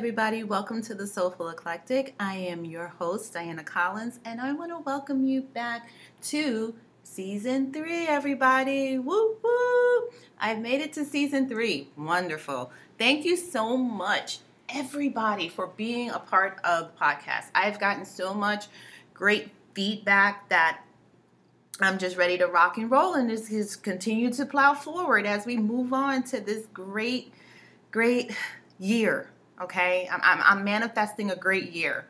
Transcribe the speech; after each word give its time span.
Everybody, 0.00 0.44
welcome 0.44 0.80
to 0.84 0.94
the 0.94 1.06
Soulful 1.06 1.50
Eclectic. 1.50 2.14
I 2.18 2.34
am 2.34 2.64
your 2.64 2.86
host, 2.86 3.34
Diana 3.34 3.62
Collins, 3.62 4.18
and 4.24 4.40
I 4.40 4.54
want 4.54 4.70
to 4.70 4.78
welcome 4.78 5.26
you 5.26 5.42
back 5.42 5.90
to 6.22 6.74
season 7.02 7.70
three, 7.70 8.06
everybody. 8.06 8.98
Woo 8.98 9.36
woo! 9.44 10.08
I've 10.38 10.58
made 10.58 10.80
it 10.80 10.94
to 10.94 11.04
season 11.04 11.50
three. 11.50 11.90
Wonderful. 11.98 12.72
Thank 12.98 13.26
you 13.26 13.36
so 13.36 13.76
much, 13.76 14.38
everybody, 14.70 15.50
for 15.50 15.66
being 15.66 16.08
a 16.08 16.18
part 16.18 16.58
of 16.64 16.92
the 16.92 16.98
podcast. 16.98 17.50
I've 17.54 17.78
gotten 17.78 18.06
so 18.06 18.32
much 18.32 18.68
great 19.12 19.50
feedback 19.74 20.48
that 20.48 20.80
I'm 21.78 21.98
just 21.98 22.16
ready 22.16 22.38
to 22.38 22.46
rock 22.46 22.78
and 22.78 22.90
roll 22.90 23.16
and 23.16 23.28
just, 23.28 23.50
just 23.50 23.82
continue 23.82 24.32
to 24.32 24.46
plow 24.46 24.72
forward 24.72 25.26
as 25.26 25.44
we 25.44 25.58
move 25.58 25.92
on 25.92 26.22
to 26.22 26.40
this 26.40 26.64
great, 26.72 27.34
great 27.90 28.34
year 28.78 29.28
Okay, 29.60 30.08
I'm, 30.10 30.20
I'm, 30.22 30.40
I'm 30.42 30.64
manifesting 30.64 31.30
a 31.30 31.36
great 31.36 31.72
year. 31.72 32.06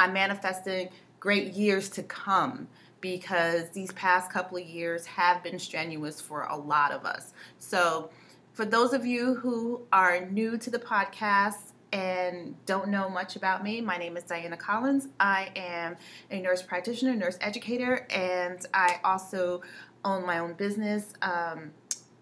I'm 0.00 0.12
manifesting 0.12 0.88
great 1.20 1.52
years 1.52 1.88
to 1.90 2.02
come 2.02 2.66
because 3.00 3.70
these 3.70 3.92
past 3.92 4.32
couple 4.32 4.58
of 4.58 4.64
years 4.64 5.06
have 5.06 5.44
been 5.44 5.60
strenuous 5.60 6.20
for 6.20 6.42
a 6.42 6.56
lot 6.56 6.90
of 6.90 7.04
us. 7.04 7.32
So, 7.58 8.10
for 8.52 8.64
those 8.64 8.92
of 8.92 9.06
you 9.06 9.36
who 9.36 9.82
are 9.92 10.26
new 10.26 10.58
to 10.58 10.70
the 10.70 10.80
podcast 10.80 11.72
and 11.92 12.56
don't 12.66 12.88
know 12.88 13.08
much 13.08 13.36
about 13.36 13.62
me, 13.62 13.80
my 13.80 13.96
name 13.96 14.16
is 14.16 14.24
Diana 14.24 14.56
Collins. 14.56 15.06
I 15.20 15.52
am 15.54 15.96
a 16.32 16.40
nurse 16.40 16.62
practitioner, 16.62 17.14
nurse 17.14 17.38
educator, 17.40 18.08
and 18.10 18.58
I 18.74 18.98
also 19.04 19.62
own 20.04 20.26
my 20.26 20.40
own 20.40 20.54
business, 20.54 21.12
um, 21.22 21.70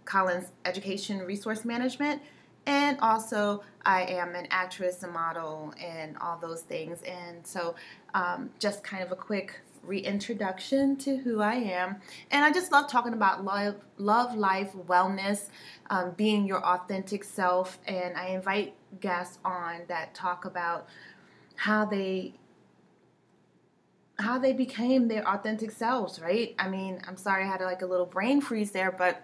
Collins 0.04 0.52
Education 0.66 1.20
Resource 1.20 1.64
Management. 1.64 2.20
And 2.66 2.98
also, 3.00 3.62
I 3.84 4.02
am 4.02 4.34
an 4.34 4.48
actress, 4.50 5.02
a 5.02 5.08
model, 5.08 5.72
and 5.80 6.16
all 6.18 6.38
those 6.38 6.62
things. 6.62 7.00
And 7.02 7.46
so, 7.46 7.76
um, 8.14 8.50
just 8.58 8.82
kind 8.82 9.02
of 9.02 9.12
a 9.12 9.16
quick 9.16 9.60
reintroduction 9.82 10.96
to 10.96 11.16
who 11.16 11.40
I 11.40 11.54
am. 11.54 11.96
And 12.30 12.44
I 12.44 12.52
just 12.52 12.72
love 12.72 12.90
talking 12.90 13.12
about 13.12 13.44
love, 13.44 13.76
love 13.98 14.34
life, 14.34 14.72
wellness, 14.86 15.48
um, 15.90 16.12
being 16.16 16.46
your 16.46 16.64
authentic 16.64 17.24
self. 17.24 17.78
And 17.86 18.16
I 18.16 18.28
invite 18.28 18.74
guests 19.00 19.38
on 19.44 19.82
that 19.88 20.14
talk 20.14 20.44
about 20.44 20.88
how 21.56 21.84
they 21.84 22.34
how 24.18 24.38
they 24.38 24.54
became 24.54 25.08
their 25.08 25.28
authentic 25.28 25.70
selves, 25.70 26.20
right? 26.20 26.54
I 26.58 26.68
mean, 26.68 27.02
I'm 27.06 27.18
sorry 27.18 27.44
I 27.44 27.46
had 27.46 27.60
like 27.60 27.82
a 27.82 27.86
little 27.86 28.06
brain 28.06 28.40
freeze 28.40 28.70
there, 28.70 28.90
but 28.90 29.22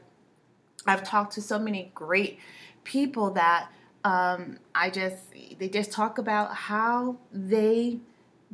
I've 0.87 1.03
talked 1.03 1.33
to 1.35 1.41
so 1.41 1.59
many 1.59 1.91
great 1.95 2.39
people 2.85 3.31
that 3.33 3.71
um, 4.05 4.59
I 4.75 4.91
just 4.91 5.23
they 5.59 5.69
just 5.69 5.93
talk 5.93 6.19
about 6.19 6.55
how 6.55 7.17
they 7.33 8.01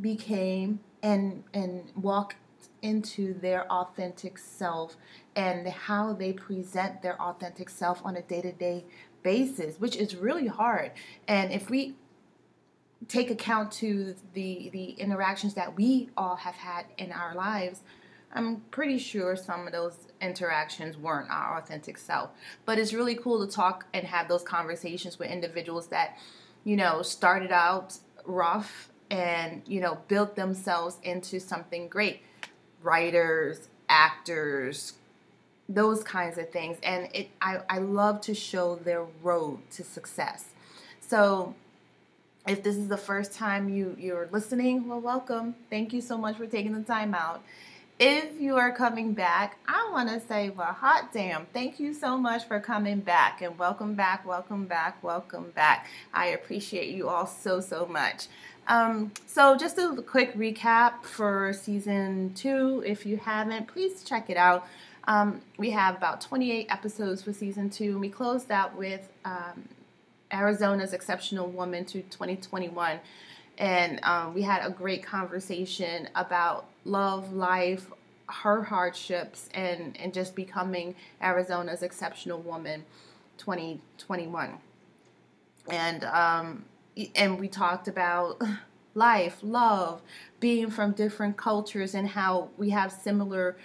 became 0.00 0.80
and 1.02 1.44
and 1.54 1.90
walked 1.96 2.36
into 2.82 3.34
their 3.34 3.70
authentic 3.72 4.38
self 4.38 4.96
and 5.34 5.66
how 5.66 6.12
they 6.12 6.32
present 6.32 7.02
their 7.02 7.20
authentic 7.20 7.68
self 7.68 8.00
on 8.04 8.16
a 8.16 8.22
day-to-day 8.22 8.84
basis 9.22 9.80
which 9.80 9.96
is 9.96 10.14
really 10.14 10.46
hard. 10.46 10.92
And 11.26 11.52
if 11.52 11.70
we 11.70 11.96
take 13.06 13.30
account 13.30 13.72
to 13.72 14.14
the 14.34 14.70
the 14.70 14.90
interactions 14.90 15.54
that 15.54 15.76
we 15.76 16.10
all 16.16 16.36
have 16.36 16.54
had 16.54 16.86
in 16.98 17.12
our 17.12 17.34
lives 17.34 17.80
I'm 18.32 18.62
pretty 18.70 18.98
sure 18.98 19.36
some 19.36 19.66
of 19.66 19.72
those 19.72 19.96
interactions 20.20 20.96
weren't 20.96 21.30
our 21.30 21.58
authentic 21.58 21.96
self. 21.96 22.30
But 22.64 22.78
it's 22.78 22.92
really 22.92 23.14
cool 23.14 23.46
to 23.46 23.52
talk 23.52 23.86
and 23.94 24.06
have 24.06 24.28
those 24.28 24.42
conversations 24.42 25.18
with 25.18 25.30
individuals 25.30 25.88
that, 25.88 26.18
you 26.64 26.76
know, 26.76 27.02
started 27.02 27.52
out 27.52 27.96
rough 28.24 28.90
and, 29.10 29.62
you 29.66 29.80
know, 29.80 29.98
built 30.08 30.36
themselves 30.36 30.98
into 31.02 31.40
something 31.40 31.88
great. 31.88 32.20
Writers, 32.82 33.68
actors, 33.88 34.94
those 35.68 36.04
kinds 36.04 36.38
of 36.38 36.50
things. 36.50 36.78
And 36.82 37.08
it 37.14 37.30
I, 37.40 37.60
I 37.68 37.78
love 37.78 38.20
to 38.22 38.34
show 38.34 38.76
their 38.76 39.04
road 39.22 39.58
to 39.72 39.84
success. 39.84 40.44
So 41.00 41.54
if 42.46 42.62
this 42.62 42.76
is 42.76 42.88
the 42.88 42.96
first 42.96 43.32
time 43.32 43.68
you, 43.68 43.96
you're 43.98 44.28
listening, 44.30 44.86
well 44.88 45.00
welcome. 45.00 45.54
Thank 45.70 45.92
you 45.92 46.00
so 46.00 46.16
much 46.16 46.36
for 46.36 46.46
taking 46.46 46.72
the 46.72 46.82
time 46.82 47.14
out 47.14 47.42
if 47.98 48.40
you 48.40 48.56
are 48.56 48.70
coming 48.70 49.12
back, 49.12 49.58
I 49.66 49.88
want 49.90 50.08
to 50.08 50.20
say, 50.20 50.50
well, 50.50 50.72
hot 50.72 51.12
damn, 51.12 51.46
thank 51.46 51.80
you 51.80 51.92
so 51.92 52.16
much 52.16 52.44
for 52.46 52.60
coming 52.60 53.00
back 53.00 53.42
and 53.42 53.58
welcome 53.58 53.94
back, 53.94 54.24
welcome 54.24 54.66
back, 54.66 55.02
welcome 55.02 55.50
back. 55.50 55.88
I 56.14 56.26
appreciate 56.26 56.94
you 56.94 57.08
all 57.08 57.26
so, 57.26 57.60
so 57.60 57.86
much. 57.86 58.28
Um, 58.68 59.12
so, 59.26 59.56
just 59.56 59.78
a 59.78 60.02
quick 60.02 60.34
recap 60.34 61.02
for 61.02 61.52
season 61.54 62.34
two. 62.34 62.84
If 62.86 63.06
you 63.06 63.16
haven't, 63.16 63.66
please 63.66 64.04
check 64.04 64.30
it 64.30 64.36
out. 64.36 64.66
Um, 65.04 65.40
we 65.56 65.70
have 65.70 65.96
about 65.96 66.20
28 66.20 66.66
episodes 66.68 67.22
for 67.22 67.32
season 67.32 67.70
two. 67.70 67.98
We 67.98 68.10
closed 68.10 68.50
out 68.50 68.76
with 68.76 69.08
um, 69.24 69.68
Arizona's 70.30 70.92
Exceptional 70.92 71.48
Woman 71.48 71.86
to 71.86 72.02
2021 72.02 73.00
and 73.58 73.98
um, 74.04 74.34
we 74.34 74.42
had 74.42 74.64
a 74.64 74.70
great 74.70 75.02
conversation 75.02 76.08
about 76.14 76.66
love, 76.88 77.32
life, 77.32 77.90
her 78.26 78.62
hardships, 78.62 79.48
and 79.54 79.96
and 79.98 80.12
just 80.12 80.34
becoming 80.34 80.94
Arizona's 81.22 81.82
exceptional 81.82 82.40
woman, 82.40 82.84
2021. 83.38 84.58
And 85.70 86.04
um, 86.04 86.64
and 87.14 87.38
we 87.38 87.48
talked 87.48 87.88
about 87.88 88.42
life, 88.94 89.38
love, 89.42 90.02
being 90.40 90.70
from 90.70 90.92
different 90.92 91.36
cultures, 91.36 91.94
and 91.94 92.08
how 92.08 92.50
we 92.56 92.70
have 92.70 92.92
similar 92.92 93.56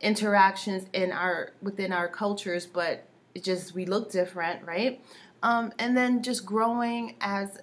interactions 0.00 0.86
in 0.92 1.12
our 1.12 1.52
within 1.62 1.92
our 1.92 2.08
cultures, 2.08 2.66
but 2.66 3.04
it 3.34 3.42
just 3.42 3.74
we 3.74 3.86
look 3.86 4.10
different, 4.10 4.64
right? 4.66 5.00
Um, 5.42 5.72
and 5.78 5.96
then 5.96 6.22
just 6.22 6.44
growing 6.46 7.16
as 7.20 7.58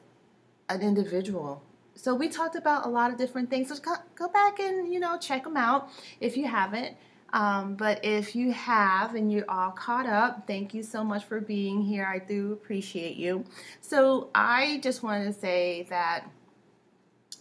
an 0.70 0.82
individual. 0.82 1.64
So 1.96 2.16
we 2.16 2.28
talked 2.28 2.56
about 2.56 2.86
a 2.86 2.90
lot 2.90 3.12
of 3.12 3.18
different 3.18 3.50
things. 3.50 3.70
So 3.70 3.76
go, 4.16 4.28
back 4.28 4.60
and 4.60 4.92
you 4.94 5.00
know 5.00 5.18
check 5.18 5.44
them 5.44 5.58
out 5.58 5.90
if 6.20 6.38
you 6.38 6.48
haven't. 6.48 6.98
Um, 7.32 7.76
but 7.76 8.04
if 8.06 8.36
you 8.36 8.52
have 8.52 9.16
and 9.16 9.32
you're 9.32 9.50
all 9.50 9.72
caught 9.72 10.06
up, 10.06 10.46
thank 10.46 10.74
you 10.74 10.84
so 10.84 11.04
much 11.04 11.24
for 11.24 11.42
being 11.42 11.82
here. 11.82 12.06
I 12.06 12.20
do 12.20 12.54
appreciate 12.54 13.16
you. 13.16 13.44
So 13.82 14.30
I 14.36 14.80
just 14.84 15.02
want 15.02 15.26
to 15.26 15.34
say 15.34 15.88
that 15.90 16.26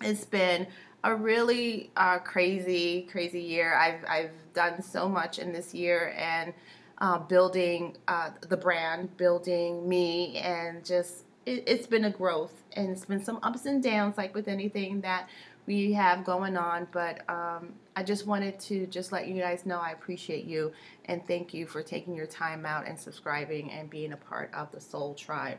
it's 0.00 0.24
been 0.24 0.66
a 1.04 1.14
really 1.14 1.90
uh, 1.96 2.18
crazy, 2.20 3.08
crazy 3.10 3.40
year. 3.40 3.74
I've 3.74 4.04
I've 4.08 4.54
done 4.54 4.82
so 4.82 5.08
much 5.08 5.38
in 5.38 5.52
this 5.52 5.74
year 5.74 6.14
and 6.16 6.54
uh, 6.98 7.18
building 7.18 7.96
uh, 8.08 8.30
the 8.48 8.56
brand, 8.56 9.16
building 9.16 9.88
me, 9.88 10.38
and 10.38 10.84
just 10.84 11.24
it, 11.46 11.68
has 11.68 11.86
been 11.86 12.04
a 12.04 12.10
growth 12.10 12.52
and 12.72 12.90
it's 12.90 13.04
been 13.04 13.22
some 13.22 13.38
ups 13.42 13.66
and 13.66 13.82
downs 13.82 14.16
like 14.16 14.34
with 14.34 14.48
anything 14.48 15.00
that 15.00 15.28
we 15.66 15.92
have 15.92 16.24
going 16.24 16.56
on 16.56 16.86
but 16.92 17.28
um, 17.28 17.72
i 17.96 18.02
just 18.02 18.26
wanted 18.26 18.58
to 18.58 18.86
just 18.86 19.12
let 19.12 19.28
you 19.28 19.40
guys 19.40 19.64
know 19.66 19.78
i 19.78 19.90
appreciate 19.90 20.44
you 20.44 20.72
and 21.06 21.26
thank 21.26 21.52
you 21.54 21.66
for 21.66 21.82
taking 21.82 22.14
your 22.14 22.26
time 22.26 22.66
out 22.66 22.86
and 22.86 22.98
subscribing 22.98 23.70
and 23.70 23.90
being 23.90 24.12
a 24.12 24.16
part 24.16 24.52
of 24.54 24.70
the 24.72 24.80
soul 24.80 25.14
tribe. 25.14 25.58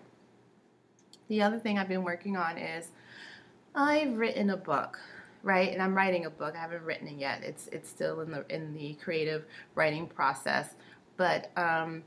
The 1.28 1.42
other 1.42 1.60
thing 1.60 1.78
i've 1.78 1.88
been 1.88 2.04
working 2.04 2.36
on 2.38 2.58
is 2.58 2.90
i've 3.76 4.14
written 4.18 4.50
a 4.50 4.58
book 4.58 5.00
right? 5.44 5.74
And 5.74 5.82
i'm 5.82 5.94
writing 5.94 6.26
a 6.26 6.30
book. 6.30 6.56
I 6.56 6.60
haven't 6.60 6.84
written 6.84 7.08
it 7.08 7.20
yet. 7.20 7.44
It's 7.44 7.68
it's 7.68 7.90
still 7.90 8.22
in 8.22 8.32
the 8.32 8.46
in 8.50 8.74
the 8.74 8.94
creative 8.96 9.46
writing 9.76 10.08
process. 10.08 10.70
But 11.18 11.52
um, 11.58 12.04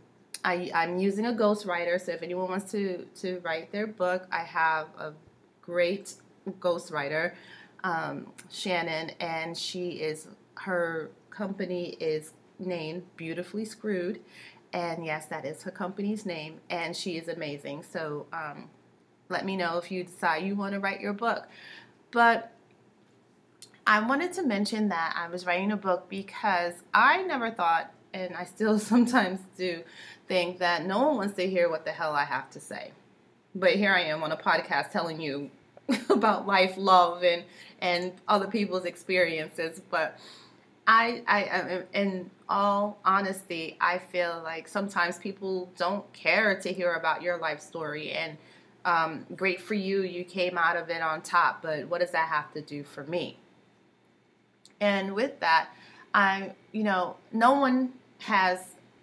I, 0.46 0.70
I'm 0.72 0.98
using 0.98 1.26
a 1.26 1.32
ghostwriter, 1.32 2.00
so 2.00 2.12
if 2.12 2.22
anyone 2.22 2.48
wants 2.48 2.70
to, 2.70 3.04
to 3.16 3.40
write 3.40 3.72
their 3.72 3.88
book, 3.88 4.28
I 4.30 4.44
have 4.44 4.86
a 4.96 5.12
great 5.60 6.14
ghostwriter, 6.60 7.34
um, 7.82 8.28
Shannon, 8.48 9.10
and 9.18 9.58
she 9.58 9.88
is, 9.90 10.28
her 10.54 11.10
company 11.30 11.96
is 11.98 12.32
named 12.60 13.02
Beautifully 13.16 13.64
Screwed. 13.64 14.20
And 14.72 15.04
yes, 15.04 15.26
that 15.26 15.44
is 15.44 15.64
her 15.64 15.72
company's 15.72 16.24
name, 16.24 16.60
and 16.70 16.94
she 16.96 17.16
is 17.16 17.26
amazing. 17.26 17.82
So 17.82 18.26
um, 18.32 18.70
let 19.28 19.44
me 19.44 19.56
know 19.56 19.78
if 19.78 19.90
you 19.90 20.04
decide 20.04 20.44
you 20.44 20.54
want 20.54 20.74
to 20.74 20.80
write 20.80 21.00
your 21.00 21.12
book. 21.12 21.48
But 22.12 22.52
I 23.84 23.98
wanted 23.98 24.32
to 24.34 24.42
mention 24.42 24.88
that 24.90 25.16
I 25.16 25.28
was 25.28 25.44
writing 25.44 25.72
a 25.72 25.76
book 25.76 26.08
because 26.08 26.74
I 26.94 27.22
never 27.22 27.50
thought, 27.50 27.92
and 28.14 28.34
I 28.34 28.44
still 28.44 28.78
sometimes 28.92 29.40
do, 29.56 29.82
think 30.28 30.58
that 30.58 30.86
no 30.86 31.06
one 31.06 31.16
wants 31.16 31.34
to 31.36 31.48
hear 31.48 31.68
what 31.68 31.84
the 31.84 31.92
hell 31.92 32.14
I 32.14 32.24
have 32.24 32.50
to 32.50 32.60
say. 32.60 32.92
But 33.54 33.72
here 33.72 33.92
I 33.92 34.02
am 34.02 34.22
on 34.22 34.32
a 34.32 34.36
podcast 34.36 34.90
telling 34.90 35.20
you 35.20 35.50
about 36.10 36.46
life, 36.46 36.74
love, 36.76 37.22
and 37.22 37.44
and 37.80 38.12
other 38.26 38.46
people's 38.46 38.84
experiences. 38.84 39.80
But 39.90 40.18
I, 40.86 41.22
I, 41.26 41.82
in 41.92 42.30
all 42.48 42.98
honesty, 43.04 43.76
I 43.80 43.98
feel 43.98 44.40
like 44.44 44.68
sometimes 44.68 45.18
people 45.18 45.70
don't 45.76 46.10
care 46.12 46.58
to 46.60 46.72
hear 46.72 46.94
about 46.94 47.22
your 47.22 47.38
life 47.38 47.60
story, 47.60 48.12
and 48.12 48.38
Um, 48.86 49.26
great 49.34 49.60
for 49.60 49.74
you, 49.74 50.02
you 50.04 50.24
came 50.24 50.56
out 50.56 50.76
of 50.76 50.88
it 50.90 51.02
on 51.02 51.20
top, 51.22 51.60
but 51.60 51.88
what 51.88 52.00
does 52.00 52.12
that 52.12 52.28
have 52.28 52.52
to 52.52 52.60
do 52.62 52.84
for 52.84 53.02
me? 53.02 53.36
And 54.80 55.14
with 55.14 55.40
that, 55.40 55.70
I, 56.14 56.52
you 56.72 56.82
know, 56.82 57.16
no 57.32 57.52
one 57.52 57.92
has 58.20 58.60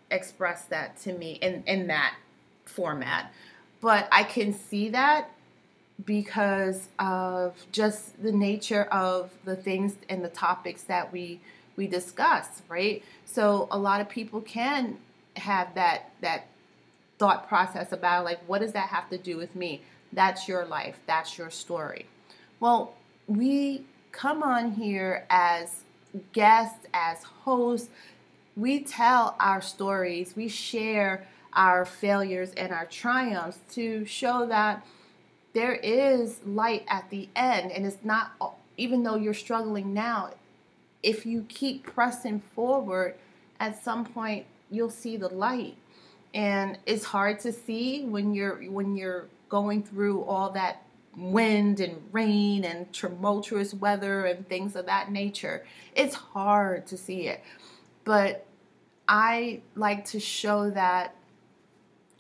expressed 0.09 0.69
that 0.69 1.00
to 1.01 1.13
me 1.13 1.33
in, 1.41 1.63
in 1.65 1.88
that 1.88 2.15
format. 2.65 3.31
But 3.81 4.07
I 4.11 4.23
can 4.23 4.53
see 4.53 4.89
that 4.89 5.29
because 6.05 6.88
of 7.00 7.53
just 7.71 8.21
the 8.21 8.31
nature 8.31 8.83
of 8.85 9.31
the 9.45 9.55
things 9.55 9.95
and 10.09 10.23
the 10.23 10.29
topics 10.29 10.83
that 10.83 11.11
we 11.11 11.39
we 11.75 11.88
discuss, 11.88 12.61
right? 12.69 13.03
So 13.25 13.67
a 13.71 13.77
lot 13.77 13.99
of 13.99 14.07
people 14.07 14.41
can 14.41 14.97
have 15.38 15.73
that 15.75 16.11
that 16.21 16.47
thought 17.17 17.47
process 17.47 17.91
about 17.91 18.25
like 18.25 18.39
what 18.47 18.61
does 18.61 18.73
that 18.73 18.89
have 18.89 19.09
to 19.09 19.17
do 19.17 19.38
with 19.38 19.56
me? 19.56 19.81
That's 20.11 20.47
your 20.47 20.65
life, 20.65 20.99
that's 21.07 21.38
your 21.38 21.49
story. 21.49 22.07
Well, 22.59 22.94
we 23.27 23.85
come 24.11 24.44
on 24.44 24.71
here 24.73 25.25
as 25.29 25.82
guests, 26.31 26.86
as 26.94 27.24
hosts, 27.24 27.89
we 28.56 28.83
tell 28.83 29.36
our 29.39 29.62
stories, 29.62 30.36
we 30.36 30.48
share 30.48 31.27
our 31.54 31.86
failures 31.86 32.51
and 32.56 32.71
our 32.71 32.86
triumphs 32.86 33.60
to 33.74 34.06
show 34.06 34.45
that 34.48 34.86
there 35.54 35.75
is 35.75 36.39
light 36.45 36.83
at 36.88 37.10
the 37.10 37.30
end. 37.36 37.71
And 37.71 37.86
it's 37.86 38.04
not 38.04 38.31
even 38.77 39.04
though 39.04 39.15
you're 39.15 39.33
struggling 39.33 39.94
now 39.94 40.31
if 41.04 41.25
you 41.25 41.45
keep 41.50 41.83
pressing 41.83 42.42
forward 42.56 43.16
at 43.59 43.83
some 43.83 44.06
point 44.06 44.45
you'll 44.71 44.89
see 44.89 45.18
the 45.18 45.30
light. 45.30 45.75
And 46.33 46.80
it's 46.86 47.06
hard 47.06 47.39
to 47.42 47.51
see 47.51 48.06
when 48.06 48.33
you're 48.33 48.56
when 48.71 48.95
you're 48.95 49.27
going 49.50 49.83
through 49.83 50.24
all 50.24 50.50
that 50.51 50.82
wind 51.15 51.80
and 51.80 52.01
rain 52.12 52.63
and 52.63 52.92
tumultuous 52.92 53.74
weather 53.74 54.25
and 54.25 54.48
things 54.48 54.75
of 54.75 54.86
that 54.86 55.12
nature 55.12 55.65
it's 55.95 56.15
hard 56.15 56.86
to 56.88 56.98
see 56.98 57.27
it 57.27 57.44
but 58.04 58.45
i 59.07 59.62
like 59.75 60.06
to 60.06 60.19
show 60.19 60.69
that 60.69 61.15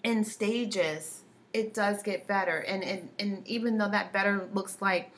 in 0.03 0.23
stages 0.23 1.23
it 1.53 1.73
does 1.73 2.01
get 2.01 2.27
better. 2.27 2.59
And, 2.59 2.83
and, 2.83 3.09
and 3.19 3.47
even 3.47 3.77
though 3.77 3.89
that 3.89 4.11
better 4.11 4.49
looks 4.53 4.81
like 4.81 5.11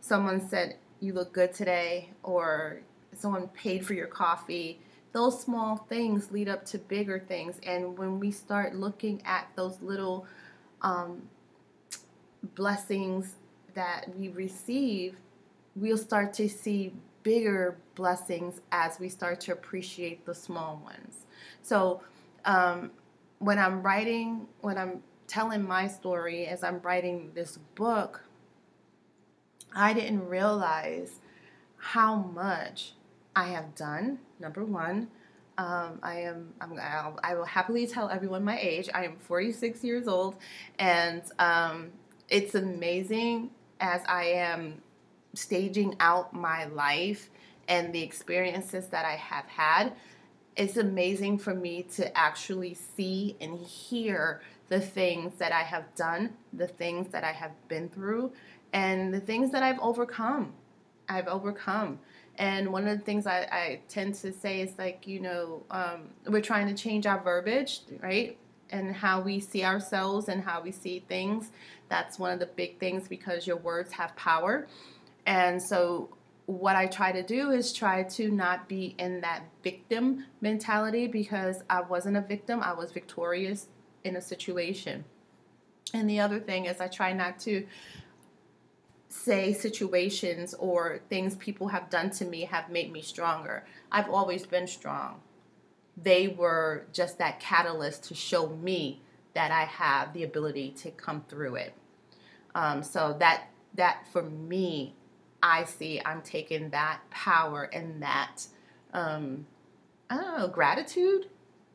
someone 0.00 0.46
said, 0.48 0.76
you 1.00 1.12
look 1.12 1.32
good 1.32 1.52
today, 1.52 2.10
or 2.22 2.80
someone 3.14 3.48
paid 3.48 3.84
for 3.84 3.92
your 3.92 4.06
coffee, 4.06 4.80
those 5.12 5.40
small 5.40 5.76
things 5.76 6.32
lead 6.32 6.48
up 6.48 6.64
to 6.66 6.78
bigger 6.78 7.20
things. 7.20 7.60
And 7.64 7.96
when 7.98 8.18
we 8.18 8.30
start 8.30 8.74
looking 8.74 9.22
at 9.24 9.48
those 9.54 9.80
little 9.82 10.26
um, 10.80 11.22
blessings 12.54 13.36
that 13.74 14.06
we 14.16 14.28
receive, 14.28 15.16
we'll 15.74 15.98
start 15.98 16.32
to 16.34 16.48
see 16.48 16.92
bigger 17.22 17.76
blessings 17.94 18.60
as 18.70 19.00
we 19.00 19.08
start 19.08 19.40
to 19.40 19.52
appreciate 19.52 20.24
the 20.26 20.34
small 20.34 20.80
ones. 20.84 21.26
So, 21.62 22.02
um, 22.44 22.90
when 23.38 23.58
I'm 23.58 23.82
writing, 23.82 24.46
when 24.60 24.78
I'm 24.78 25.02
telling 25.26 25.66
my 25.66 25.88
story 25.88 26.46
as 26.46 26.62
I'm 26.62 26.80
writing 26.80 27.32
this 27.34 27.58
book, 27.74 28.22
I 29.74 29.92
didn't 29.92 30.28
realize 30.28 31.20
how 31.76 32.16
much 32.16 32.92
I 33.34 33.48
have 33.48 33.74
done. 33.74 34.18
Number 34.38 34.64
one, 34.64 35.08
um, 35.58 35.98
I 36.02 36.20
am. 36.20 36.52
I'm, 36.60 36.78
I'll, 36.80 37.18
I 37.22 37.34
will 37.34 37.44
happily 37.44 37.86
tell 37.86 38.08
everyone 38.08 38.44
my 38.44 38.58
age. 38.58 38.88
I 38.94 39.04
am 39.04 39.16
46 39.16 39.84
years 39.84 40.08
old, 40.08 40.36
and 40.78 41.22
um, 41.38 41.92
it's 42.28 42.54
amazing 42.54 43.50
as 43.80 44.02
I 44.08 44.24
am 44.24 44.82
staging 45.34 45.96
out 46.00 46.32
my 46.32 46.66
life 46.66 47.30
and 47.68 47.92
the 47.92 48.02
experiences 48.02 48.86
that 48.88 49.04
I 49.04 49.16
have 49.16 49.46
had. 49.46 49.92
It's 50.56 50.76
amazing 50.76 51.38
for 51.38 51.54
me 51.54 51.82
to 51.94 52.16
actually 52.16 52.74
see 52.74 53.36
and 53.40 53.58
hear 53.58 54.40
the 54.68 54.80
things 54.80 55.34
that 55.38 55.52
I 55.52 55.62
have 55.62 55.94
done, 55.94 56.34
the 56.52 56.68
things 56.68 57.08
that 57.08 57.24
I 57.24 57.32
have 57.32 57.52
been 57.68 57.88
through, 57.88 58.32
and 58.72 59.12
the 59.12 59.20
things 59.20 59.50
that 59.52 59.62
I've 59.62 59.78
overcome. 59.80 60.52
I've 61.08 61.28
overcome. 61.28 61.98
And 62.36 62.72
one 62.72 62.88
of 62.88 62.98
the 62.98 63.04
things 63.04 63.26
I, 63.26 63.40
I 63.52 63.80
tend 63.88 64.14
to 64.16 64.32
say 64.32 64.60
is 64.60 64.72
like, 64.78 65.06
you 65.06 65.20
know, 65.20 65.62
um, 65.70 66.08
we're 66.26 66.40
trying 66.40 66.66
to 66.68 66.74
change 66.74 67.06
our 67.06 67.20
verbiage, 67.20 67.80
right? 68.00 68.38
And 68.74 68.94
how 68.94 69.20
we 69.20 69.38
see 69.38 69.64
ourselves 69.64 70.28
and 70.28 70.42
how 70.42 70.60
we 70.60 70.72
see 70.72 71.04
things. 71.08 71.52
That's 71.88 72.18
one 72.18 72.32
of 72.32 72.40
the 72.40 72.46
big 72.46 72.80
things 72.80 73.06
because 73.06 73.46
your 73.46 73.56
words 73.56 73.92
have 73.92 74.16
power. 74.16 74.66
And 75.26 75.62
so, 75.62 76.08
what 76.46 76.74
I 76.74 76.86
try 76.86 77.12
to 77.12 77.22
do 77.22 77.52
is 77.52 77.72
try 77.72 78.02
to 78.02 78.30
not 78.30 78.68
be 78.68 78.96
in 78.98 79.20
that 79.20 79.44
victim 79.62 80.26
mentality 80.40 81.06
because 81.06 81.62
I 81.70 81.82
wasn't 81.82 82.16
a 82.16 82.20
victim, 82.20 82.60
I 82.62 82.72
was 82.74 82.90
victorious 82.90 83.68
in 84.02 84.16
a 84.16 84.20
situation. 84.20 85.04
And 85.94 86.10
the 86.10 86.20
other 86.20 86.40
thing 86.40 86.66
is, 86.66 86.80
I 86.80 86.88
try 86.88 87.12
not 87.12 87.38
to 87.40 87.66
say 89.08 89.52
situations 89.52 90.52
or 90.54 91.00
things 91.08 91.36
people 91.36 91.68
have 91.68 91.88
done 91.88 92.10
to 92.10 92.24
me 92.24 92.42
have 92.42 92.68
made 92.68 92.92
me 92.92 93.00
stronger. 93.00 93.64
I've 93.92 94.10
always 94.10 94.44
been 94.44 94.66
strong. 94.66 95.20
They 95.96 96.28
were 96.28 96.86
just 96.92 97.18
that 97.18 97.40
catalyst 97.40 98.04
to 98.04 98.14
show 98.14 98.48
me 98.48 99.00
that 99.34 99.50
I 99.50 99.64
have 99.64 100.12
the 100.12 100.22
ability 100.24 100.70
to 100.78 100.90
come 100.90 101.24
through 101.28 101.56
it. 101.56 101.74
Um, 102.54 102.82
so 102.82 103.16
that 103.18 103.48
that 103.74 104.06
for 104.12 104.22
me, 104.22 104.94
I 105.42 105.64
see 105.64 106.00
I'm 106.04 106.22
taking 106.22 106.70
that 106.70 107.00
power 107.10 107.64
and 107.64 108.02
that 108.02 108.46
um, 108.92 109.46
I 110.08 110.16
don't 110.16 110.38
know 110.38 110.48
gratitude 110.48 111.26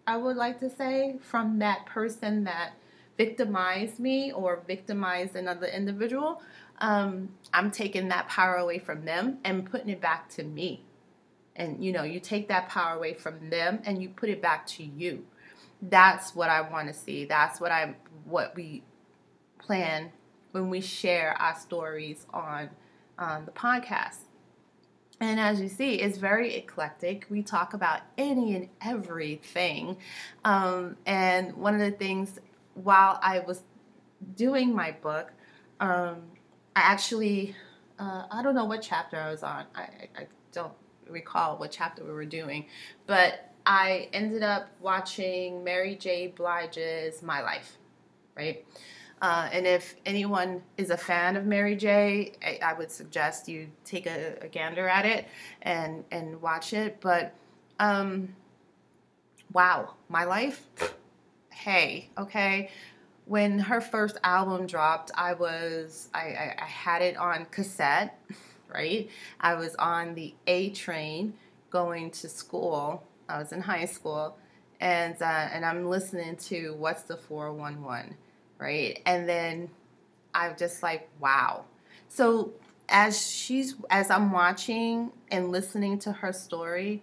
I 0.09 0.17
would 0.17 0.37
like 0.37 0.59
to 0.61 0.71
say, 0.71 1.17
from 1.21 1.59
that 1.59 1.85
person 1.85 2.43
that 2.45 2.71
victimized 3.15 3.99
me 3.99 4.31
or 4.31 4.63
victimized 4.65 5.35
another 5.35 5.67
individual. 5.67 6.41
Um, 6.79 7.29
I'm 7.53 7.69
taking 7.69 8.07
that 8.07 8.27
power 8.27 8.55
away 8.55 8.79
from 8.79 9.05
them 9.05 9.37
and 9.43 9.69
putting 9.69 9.89
it 9.89 10.01
back 10.01 10.27
to 10.29 10.43
me. 10.43 10.83
And 11.59 11.83
you 11.83 11.91
know, 11.91 12.03
you 12.03 12.19
take 12.19 12.47
that 12.47 12.69
power 12.69 12.95
away 12.95 13.13
from 13.13 13.49
them 13.49 13.81
and 13.85 14.01
you 14.01 14.09
put 14.09 14.29
it 14.29 14.41
back 14.41 14.65
to 14.67 14.83
you. 14.83 15.25
That's 15.81 16.33
what 16.33 16.49
I 16.49 16.61
want 16.61 16.87
to 16.87 16.93
see. 16.93 17.25
That's 17.25 17.61
what 17.61 17.71
I 17.71 17.93
what 18.23 18.55
we 18.55 18.83
plan 19.59 20.11
when 20.51 20.69
we 20.69 20.81
share 20.81 21.39
our 21.39 21.55
stories 21.55 22.25
on 22.33 22.69
um, 23.19 23.45
the 23.45 23.51
podcast. 23.51 24.21
And 25.21 25.39
as 25.39 25.59
you 25.59 25.67
see, 25.67 25.95
it's 25.95 26.17
very 26.17 26.55
eclectic. 26.55 27.25
We 27.29 27.43
talk 27.43 27.73
about 27.73 28.01
any 28.17 28.55
and 28.55 28.69
everything. 28.81 29.97
Um, 30.45 30.95
and 31.05 31.55
one 31.57 31.73
of 31.73 31.81
the 31.81 31.91
things, 31.91 32.39
while 32.73 33.19
I 33.21 33.39
was 33.39 33.63
doing 34.35 34.73
my 34.73 34.91
book, 34.91 35.31
um, 35.81 36.21
I 36.75 36.81
actually, 36.81 37.55
uh, 37.99 38.23
I 38.31 38.41
don't 38.41 38.55
know 38.55 38.65
what 38.65 38.81
chapter 38.81 39.17
I 39.17 39.29
was 39.29 39.43
on. 39.43 39.65
I, 39.75 39.81
I, 40.17 40.27
don't 40.51 40.73
recall 41.09 41.57
what 41.57 41.71
chapter 41.71 42.03
we 42.03 42.11
were 42.11 42.25
doing, 42.25 42.65
but 43.07 43.49
I 43.65 44.09
ended 44.13 44.43
up 44.43 44.69
watching 44.81 45.63
Mary 45.63 45.95
J. 45.95 46.27
Blige's 46.27 47.21
My 47.21 47.41
Life, 47.41 47.77
right? 48.35 48.65
Uh, 49.21 49.49
and 49.51 49.67
if 49.67 49.95
anyone 50.05 50.61
is 50.77 50.89
a 50.89 50.97
fan 50.97 51.35
of 51.35 51.45
Mary 51.45 51.75
J, 51.75 52.31
I, 52.43 52.59
I 52.63 52.73
would 52.73 52.89
suggest 52.89 53.49
you 53.49 53.67
take 53.83 54.05
a, 54.05 54.37
a, 54.41 54.47
gander 54.47 54.87
at 54.87 55.05
it 55.05 55.27
and 55.61 56.05
and 56.09 56.41
watch 56.41 56.71
it. 56.71 57.01
But 57.01 57.33
um, 57.79 58.35
wow, 59.51 59.95
my 60.07 60.23
life. 60.23 60.65
Hey, 61.49 62.09
okay. 62.17 62.69
When 63.25 63.59
her 63.59 63.81
first 63.81 64.17
album 64.23 64.65
dropped, 64.67 65.11
I 65.15 65.33
was 65.33 66.07
I, 66.13 66.19
I, 66.19 66.55
I 66.61 66.65
had 66.65 67.01
it 67.01 67.17
on 67.17 67.45
cassette, 67.51 68.17
right? 68.73 69.09
I 69.39 69.55
was 69.55 69.75
on 69.75 70.15
the 70.15 70.33
A 70.47 70.69
train 70.71 71.33
going 71.69 72.11
to 72.11 72.29
school. 72.29 73.03
I 73.27 73.37
was 73.37 73.51
in 73.51 73.61
high 73.61 73.85
school, 73.85 74.37
and 74.79 75.21
uh, 75.21 75.49
and 75.51 75.65
I'm 75.65 75.85
listening 75.85 76.35
to 76.37 76.73
What's 76.75 77.03
the 77.03 77.17
411 77.17 78.15
right? 78.59 79.01
And 79.05 79.27
then 79.27 79.69
I'm 80.35 80.55
just 80.55 80.83
like, 80.83 81.09
wow. 81.19 81.65
So 82.07 82.53
as 82.87 83.25
she's 83.25 83.75
as 83.89 84.11
I'm 84.11 84.31
watching 84.31 85.11
and 85.31 85.51
listening 85.51 85.97
to 85.99 86.11
her 86.11 86.33
story 86.33 87.01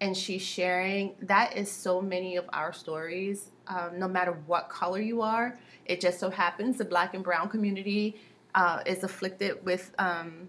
and 0.00 0.16
she's 0.16 0.42
sharing, 0.42 1.14
that 1.22 1.56
is 1.56 1.70
so 1.70 2.02
many 2.02 2.36
of 2.36 2.44
our 2.52 2.72
stories. 2.72 3.50
Um, 3.68 3.98
no 3.98 4.08
matter 4.08 4.32
what 4.46 4.68
color 4.68 5.00
you 5.00 5.22
are, 5.22 5.58
it 5.86 6.00
just 6.00 6.18
so 6.18 6.28
happens 6.28 6.76
the 6.76 6.84
black 6.84 7.14
and 7.14 7.22
brown 7.22 7.48
community 7.48 8.16
uh, 8.54 8.82
is 8.86 9.04
afflicted 9.04 9.64
with 9.64 9.92
um, 9.98 10.48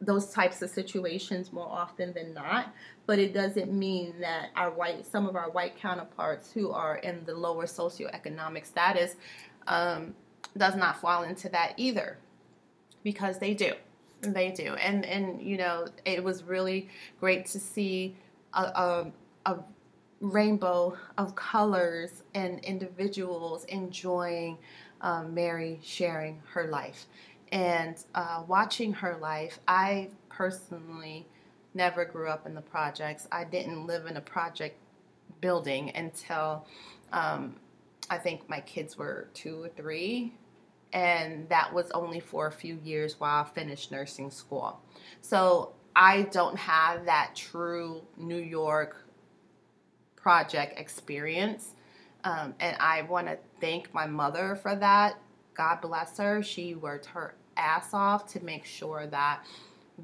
those 0.00 0.30
types 0.30 0.62
of 0.62 0.70
situations 0.70 1.52
more 1.52 1.68
often 1.68 2.12
than 2.12 2.34
not. 2.34 2.74
But 3.06 3.18
it 3.18 3.34
doesn't 3.34 3.72
mean 3.72 4.14
that 4.20 4.50
our 4.56 4.70
white, 4.70 5.04
some 5.06 5.26
of 5.26 5.36
our 5.36 5.50
white 5.50 5.76
counterparts 5.76 6.52
who 6.52 6.70
are 6.70 6.96
in 6.96 7.24
the 7.24 7.34
lower 7.34 7.66
socioeconomic 7.66 8.64
status, 8.64 9.16
um, 9.66 10.14
does 10.56 10.76
not 10.76 11.00
fall 11.00 11.22
into 11.24 11.48
that 11.50 11.74
either 11.76 12.18
because 13.02 13.38
they 13.38 13.54
do. 13.54 13.72
They 14.22 14.50
do. 14.50 14.74
And, 14.74 15.04
and 15.04 15.42
you 15.42 15.56
know, 15.58 15.86
it 16.04 16.22
was 16.22 16.44
really 16.44 16.88
great 17.20 17.46
to 17.46 17.60
see 17.60 18.16
a, 18.54 18.62
a, 18.62 19.12
a 19.46 19.58
rainbow 20.20 20.96
of 21.18 21.34
colors 21.34 22.22
and 22.34 22.60
individuals 22.60 23.64
enjoying 23.64 24.56
um, 25.00 25.34
Mary 25.34 25.80
sharing 25.82 26.42
her 26.52 26.66
life. 26.66 27.06
And 27.52 27.96
uh, 28.14 28.42
watching 28.46 28.92
her 28.94 29.16
life, 29.20 29.60
I 29.68 30.08
personally 30.28 31.26
never 31.74 32.04
grew 32.04 32.28
up 32.28 32.46
in 32.46 32.54
the 32.54 32.60
projects. 32.60 33.28
I 33.30 33.44
didn't 33.44 33.86
live 33.86 34.06
in 34.06 34.16
a 34.16 34.20
project 34.20 34.76
building 35.40 35.92
until 35.94 36.66
um, 37.12 37.56
I 38.10 38.18
think 38.18 38.48
my 38.48 38.60
kids 38.60 38.96
were 38.96 39.28
two 39.34 39.62
or 39.62 39.68
three. 39.68 40.32
And 40.92 41.48
that 41.48 41.72
was 41.72 41.90
only 41.90 42.20
for 42.20 42.46
a 42.46 42.52
few 42.52 42.78
years 42.84 43.18
while 43.18 43.44
I 43.44 43.48
finished 43.48 43.90
nursing 43.90 44.30
school. 44.30 44.80
So 45.20 45.72
I 45.96 46.22
don't 46.22 46.56
have 46.56 47.04
that 47.06 47.32
true 47.34 48.02
New 48.16 48.38
York 48.38 49.04
project 50.16 50.78
experience. 50.78 51.74
Um, 52.22 52.54
and 52.60 52.76
I 52.80 53.02
want 53.02 53.26
to 53.26 53.38
thank 53.64 53.94
my 53.94 54.06
mother 54.06 54.56
for 54.56 54.76
that. 54.76 55.18
God 55.54 55.80
bless 55.80 56.18
her. 56.18 56.42
She 56.42 56.74
worked 56.74 57.06
her 57.06 57.34
ass 57.56 57.94
off 57.94 58.30
to 58.32 58.44
make 58.44 58.66
sure 58.66 59.06
that 59.06 59.42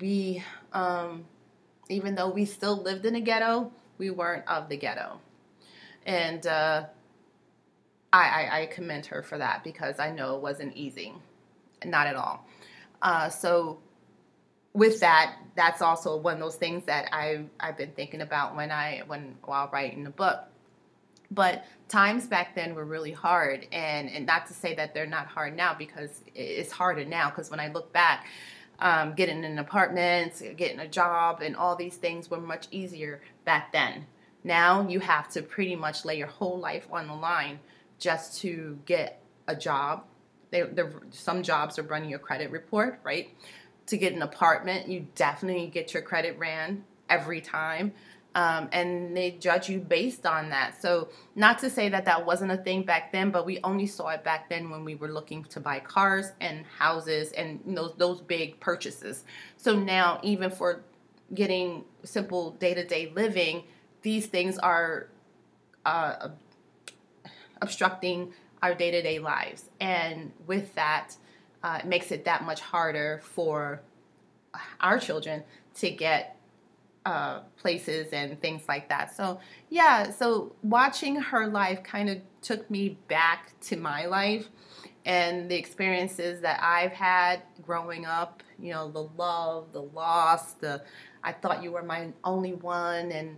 we, 0.01 0.43
um, 0.73 1.27
even 1.91 2.15
though 2.15 2.31
we 2.31 2.47
still 2.47 2.79
lived 2.81 3.05
in 3.05 3.17
a 3.17 3.21
ghetto, 3.21 3.71
we 3.99 4.09
weren't 4.09 4.49
of 4.49 4.71
the 4.71 4.79
ghetto. 4.79 5.21
And 6.07 6.47
uh, 6.47 6.87
I, 8.15 8.23
I, 8.23 8.61
I, 8.61 8.67
commend 8.67 9.05
her 9.07 9.23
for 9.23 9.37
that 9.37 9.63
because 9.63 9.99
I 9.99 10.11
know 10.11 10.37
it 10.37 10.41
wasn't 10.41 10.75
easy, 10.75 11.13
not 11.85 12.07
at 12.07 12.17
all. 12.17 12.47
Uh, 13.03 13.29
so, 13.29 13.79
with 14.73 15.01
that, 15.01 15.37
that's 15.55 15.83
also 15.83 16.17
one 16.17 16.35
of 16.35 16.41
those 16.41 16.57
things 16.57 16.87
that 16.87 17.11
I 17.13 17.45
I've 17.59 17.77
been 17.77 17.93
thinking 17.93 18.23
about 18.23 18.57
when 18.57 18.71
I 18.71 19.03
when 19.07 19.37
while 19.45 19.69
writing 19.71 20.05
the 20.05 20.11
book. 20.11 20.50
But 21.31 21.65
times 21.89 22.27
back 22.27 22.55
then 22.55 22.75
were 22.75 22.85
really 22.85 23.13
hard, 23.13 23.67
and 23.73 24.11
and 24.11 24.27
not 24.27 24.47
to 24.49 24.55
say 24.55 24.75
that 24.75 24.95
they're 24.95 25.07
not 25.07 25.27
hard 25.27 25.57
now 25.57 25.75
because 25.75 26.23
it's 26.35 26.73
harder 26.73 27.05
now. 27.05 27.31
Because 27.31 27.51
when 27.51 27.61
I 27.61 27.69
look 27.69 27.93
back, 27.93 28.27
um, 28.81 29.15
getting 29.15 29.45
an 29.45 29.59
apartment, 29.59 30.43
getting 30.57 30.81
a 30.81 30.89
job, 30.89 31.41
and 31.43 31.55
all 31.55 31.77
these 31.77 31.97
things 31.97 32.31
were 32.31 32.41
much 32.41 32.67
easier 32.71 33.21
back 33.45 33.73
then. 33.73 34.07
Now 34.43 34.89
you 34.89 35.01
have 35.01 35.29
to 35.31 35.43
pretty 35.43 35.77
much 35.77 36.05
lay 36.05 36.17
your 36.17 36.29
whole 36.29 36.59
life 36.59 36.87
on 36.91 37.07
the 37.07 37.15
line 37.15 37.61
just 37.99 38.41
to 38.41 38.79
get 38.87 39.23
a 39.47 39.55
job. 39.55 40.05
They, 40.51 40.65
some 41.11 41.43
jobs 41.43 41.79
are 41.79 41.83
running 41.83 42.11
your 42.11 42.19
credit 42.19 42.51
report, 42.51 43.01
right? 43.05 43.29
To 43.87 43.97
get 43.97 44.15
an 44.15 44.23
apartment, 44.23 44.89
you 44.89 45.07
definitely 45.15 45.69
get 45.69 45.93
your 45.93 46.03
credit 46.03 46.39
ran 46.39 46.85
every 47.09 47.41
time 47.41 47.93
um, 48.35 48.69
and 48.73 49.17
they 49.17 49.33
judge 49.33 49.69
you 49.69 49.81
based 49.81 50.25
on 50.25 50.51
that. 50.51 50.81
So, 50.81 51.09
not 51.35 51.59
to 51.61 51.71
say 51.71 51.89
that 51.89 52.05
that 52.05 52.25
wasn't 52.25 52.53
a 52.53 52.57
thing 52.57 52.85
back 52.85 53.13
then, 53.13 53.31
but 53.31 53.45
we 53.45 53.59
only 53.65 53.87
saw 53.87 54.09
it 54.09 54.23
back 54.23 54.49
then 54.49 54.71
when 54.71 54.85
we 54.85 54.95
were 54.95 55.09
looking 55.09 55.45
to 55.45 55.61
buy 55.61 55.81
cars 55.81 56.33
and 56.41 56.65
houses 56.79 57.33
and 57.33 57.61
those 57.67 57.95
those 57.97 58.21
big 58.21 58.61
purchases. 58.61 59.25
So 59.57 59.77
now, 59.77 60.21
even 60.23 60.51
for 60.51 60.83
getting 61.35 61.85
simple 62.05 62.53
day 62.53 62.75
to 62.75 62.87
day 62.87 63.13
living, 63.15 63.65
these 64.03 64.27
things 64.27 64.59
are 64.59 65.09
uh, 65.85 66.29
obstructing 67.61 68.33
our 68.63 68.75
day 68.75 68.91
to 68.93 69.03
day 69.03 69.19
lives, 69.19 69.71
and 69.81 70.31
with 70.47 70.75
that, 70.77 71.17
uh, 71.65 71.79
it 71.81 71.87
makes 71.87 72.13
it 72.13 72.25
that 72.27 72.45
much 72.45 72.61
harder 72.61 73.21
for 73.25 73.83
our 74.81 74.99
children 74.99 75.43
to 75.75 75.91
get 75.91 76.40
uh, 77.07 77.41
places 77.57 78.09
and 78.13 78.41
things 78.41 78.63
like 78.69 78.89
that. 78.89 79.15
So, 79.17 79.41
yeah, 79.69 80.11
so 80.11 80.55
watching 80.63 81.17
her 81.17 81.47
life 81.47 81.83
kind 81.83 82.11
of 82.11 82.19
took 82.43 82.71
me 82.71 82.99
back 83.09 83.59
to 83.63 83.77
my 83.77 84.07
life 84.07 84.49
and 85.07 85.51
the 85.51 85.57
experiences 85.57 86.41
that 86.43 86.61
I've 86.63 86.93
had 86.93 87.43
growing 87.63 88.05
up, 88.05 88.43
you 88.59 88.73
know, 88.73 88.91
the 88.91 89.09
love, 89.17 89.73
the 89.73 89.83
loss, 89.83 90.53
the 90.55 90.83
I 91.23 91.33
thought 91.33 91.63
you 91.63 91.73
were 91.73 91.83
my 91.83 92.13
only 92.25 92.55
one 92.55 93.13
and 93.13 93.37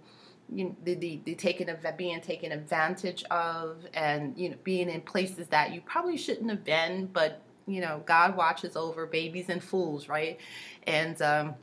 you 0.55 0.67
know, 0.67 0.77
the, 0.85 0.95
the, 0.95 1.21
the 1.25 1.35
taking 1.35 1.69
of 1.71 1.79
being 1.97 2.21
taken 2.21 2.53
advantage 2.53 3.25
of 3.31 3.87
and 3.95 4.37
you 4.37 4.51
know 4.51 4.57
being 4.65 4.91
in 4.91 5.01
places 5.01 5.49
that 5.49 5.73
you 5.73 5.81
probably 5.81 6.17
shouldn't 6.17 6.51
have 6.51 6.63
been 6.63 7.07
but 7.07 7.41
you 7.67 7.81
know 7.81 8.03
God 8.05 8.37
watches 8.37 8.77
over 8.77 9.07
babies 9.07 9.49
and 9.49 9.63
fools 9.63 10.09
right 10.09 10.39
and 10.87 11.21
um, 11.23 11.55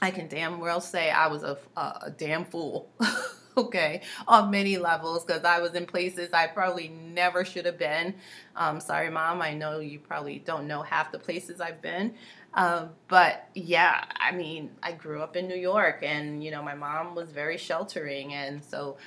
I 0.00 0.10
can 0.10 0.28
damn 0.28 0.60
well 0.60 0.80
say 0.80 1.10
I 1.10 1.26
was 1.26 1.42
a, 1.42 1.58
a, 1.76 2.12
damn 2.16 2.44
fool. 2.44 2.88
okay, 3.56 4.02
on 4.28 4.50
many 4.50 4.78
levels 4.78 5.24
because 5.24 5.44
I 5.44 5.58
was 5.60 5.74
in 5.74 5.86
places 5.86 6.32
I 6.32 6.46
probably 6.46 6.88
never 6.88 7.44
should 7.44 7.66
have 7.66 7.78
been. 7.78 8.14
Um, 8.54 8.80
sorry, 8.80 9.10
mom. 9.10 9.42
I 9.42 9.54
know 9.54 9.80
you 9.80 9.98
probably 9.98 10.38
don't 10.38 10.68
know 10.68 10.82
half 10.82 11.10
the 11.10 11.18
places 11.18 11.60
I've 11.60 11.82
been. 11.82 12.14
Um, 12.54 12.90
but 13.08 13.48
yeah, 13.54 14.04
I 14.16 14.32
mean, 14.32 14.70
I 14.82 14.92
grew 14.92 15.20
up 15.20 15.36
in 15.36 15.48
New 15.48 15.56
York, 15.56 16.00
and 16.02 16.42
you 16.42 16.50
know, 16.50 16.62
my 16.62 16.74
mom 16.74 17.14
was 17.14 17.30
very 17.30 17.58
sheltering, 17.58 18.32
and 18.34 18.62
so 18.64 18.98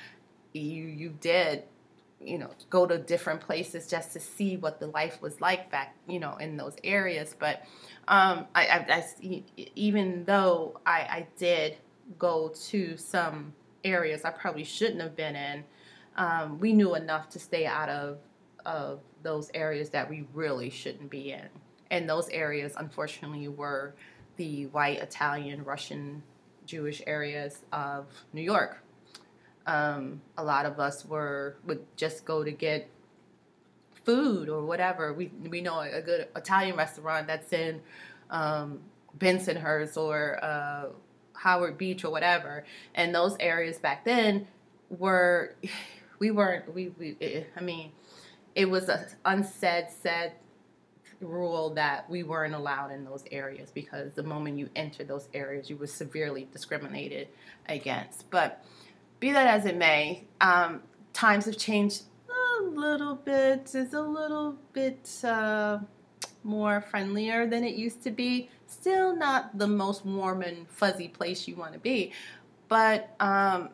you 0.52 0.84
you 0.84 1.08
did 1.08 1.64
you 2.24 2.38
know 2.38 2.50
go 2.70 2.86
to 2.86 2.98
different 2.98 3.40
places 3.40 3.88
just 3.88 4.12
to 4.12 4.20
see 4.20 4.56
what 4.56 4.80
the 4.80 4.86
life 4.88 5.20
was 5.20 5.40
like 5.40 5.70
back 5.70 5.96
you 6.06 6.20
know 6.20 6.36
in 6.36 6.56
those 6.56 6.76
areas. 6.84 7.34
But 7.38 7.62
um, 8.08 8.46
I, 8.54 8.66
I, 8.66 9.04
I, 9.22 9.42
even 9.74 10.24
though 10.24 10.80
I, 10.84 11.00
I 11.00 11.26
did 11.36 11.76
go 12.18 12.52
to 12.68 12.96
some 12.96 13.52
areas 13.84 14.24
I 14.24 14.30
probably 14.30 14.64
shouldn't 14.64 15.00
have 15.00 15.16
been 15.16 15.36
in 15.36 15.64
um, 16.16 16.58
we 16.58 16.72
knew 16.72 16.94
enough 16.94 17.28
to 17.30 17.38
stay 17.38 17.66
out 17.66 17.88
of 17.88 18.18
of 18.64 19.00
those 19.22 19.50
areas 19.54 19.90
that 19.90 20.08
we 20.08 20.26
really 20.32 20.70
shouldn't 20.70 21.10
be 21.10 21.32
in. 21.32 21.48
And 21.90 22.08
those 22.08 22.28
areas 22.28 22.74
unfortunately 22.76 23.48
were 23.48 23.94
the 24.36 24.66
white 24.66 24.98
Italian 24.98 25.64
Russian 25.64 26.22
Jewish 26.64 27.02
areas 27.06 27.62
of 27.72 28.06
New 28.32 28.42
York 28.42 28.81
um, 29.66 30.20
a 30.36 30.44
lot 30.44 30.66
of 30.66 30.78
us 30.80 31.04
were 31.04 31.56
would 31.66 31.84
just 31.96 32.24
go 32.24 32.42
to 32.42 32.50
get 32.50 32.88
food 34.04 34.48
or 34.48 34.64
whatever. 34.64 35.12
We 35.12 35.30
we 35.48 35.60
know 35.60 35.80
a 35.80 36.02
good 36.02 36.28
Italian 36.34 36.76
restaurant 36.76 37.26
that's 37.26 37.52
in 37.52 37.80
um, 38.30 38.80
Bensonhurst 39.18 39.96
or 39.96 40.42
uh, 40.42 40.86
Howard 41.34 41.78
Beach 41.78 42.04
or 42.04 42.10
whatever, 42.10 42.64
and 42.94 43.14
those 43.14 43.36
areas 43.40 43.78
back 43.78 44.04
then 44.04 44.46
were 44.90 45.54
we 46.18 46.30
weren't 46.30 46.72
we, 46.74 46.92
we 46.98 47.46
I 47.56 47.60
mean 47.60 47.92
it 48.54 48.68
was 48.68 48.88
an 48.88 49.06
unsaid 49.24 49.88
said 50.02 50.32
rule 51.20 51.70
that 51.70 52.08
we 52.10 52.22
weren't 52.22 52.54
allowed 52.54 52.90
in 52.90 53.04
those 53.04 53.24
areas 53.30 53.70
because 53.72 54.12
the 54.14 54.22
moment 54.22 54.58
you 54.58 54.68
entered 54.74 55.06
those 55.06 55.28
areas 55.32 55.70
you 55.70 55.76
were 55.76 55.86
severely 55.86 56.48
discriminated 56.52 57.28
against 57.68 58.28
but 58.30 58.64
be 59.22 59.30
that 59.30 59.46
as 59.46 59.66
it 59.66 59.76
may, 59.76 60.24
um, 60.40 60.82
times 61.12 61.44
have 61.44 61.56
changed 61.56 62.02
a 62.28 62.64
little 62.64 63.14
bit. 63.14 63.70
It's 63.72 63.94
a 63.94 64.02
little 64.02 64.56
bit 64.72 65.08
uh, 65.22 65.78
more 66.42 66.80
friendlier 66.80 67.46
than 67.46 67.62
it 67.62 67.76
used 67.76 68.02
to 68.02 68.10
be. 68.10 68.50
Still 68.66 69.14
not 69.14 69.56
the 69.56 69.68
most 69.68 70.04
warm 70.04 70.42
and 70.42 70.68
fuzzy 70.68 71.06
place 71.06 71.46
you 71.46 71.54
want 71.54 71.72
to 71.72 71.78
be, 71.78 72.12
but 72.66 73.14
um, 73.20 73.68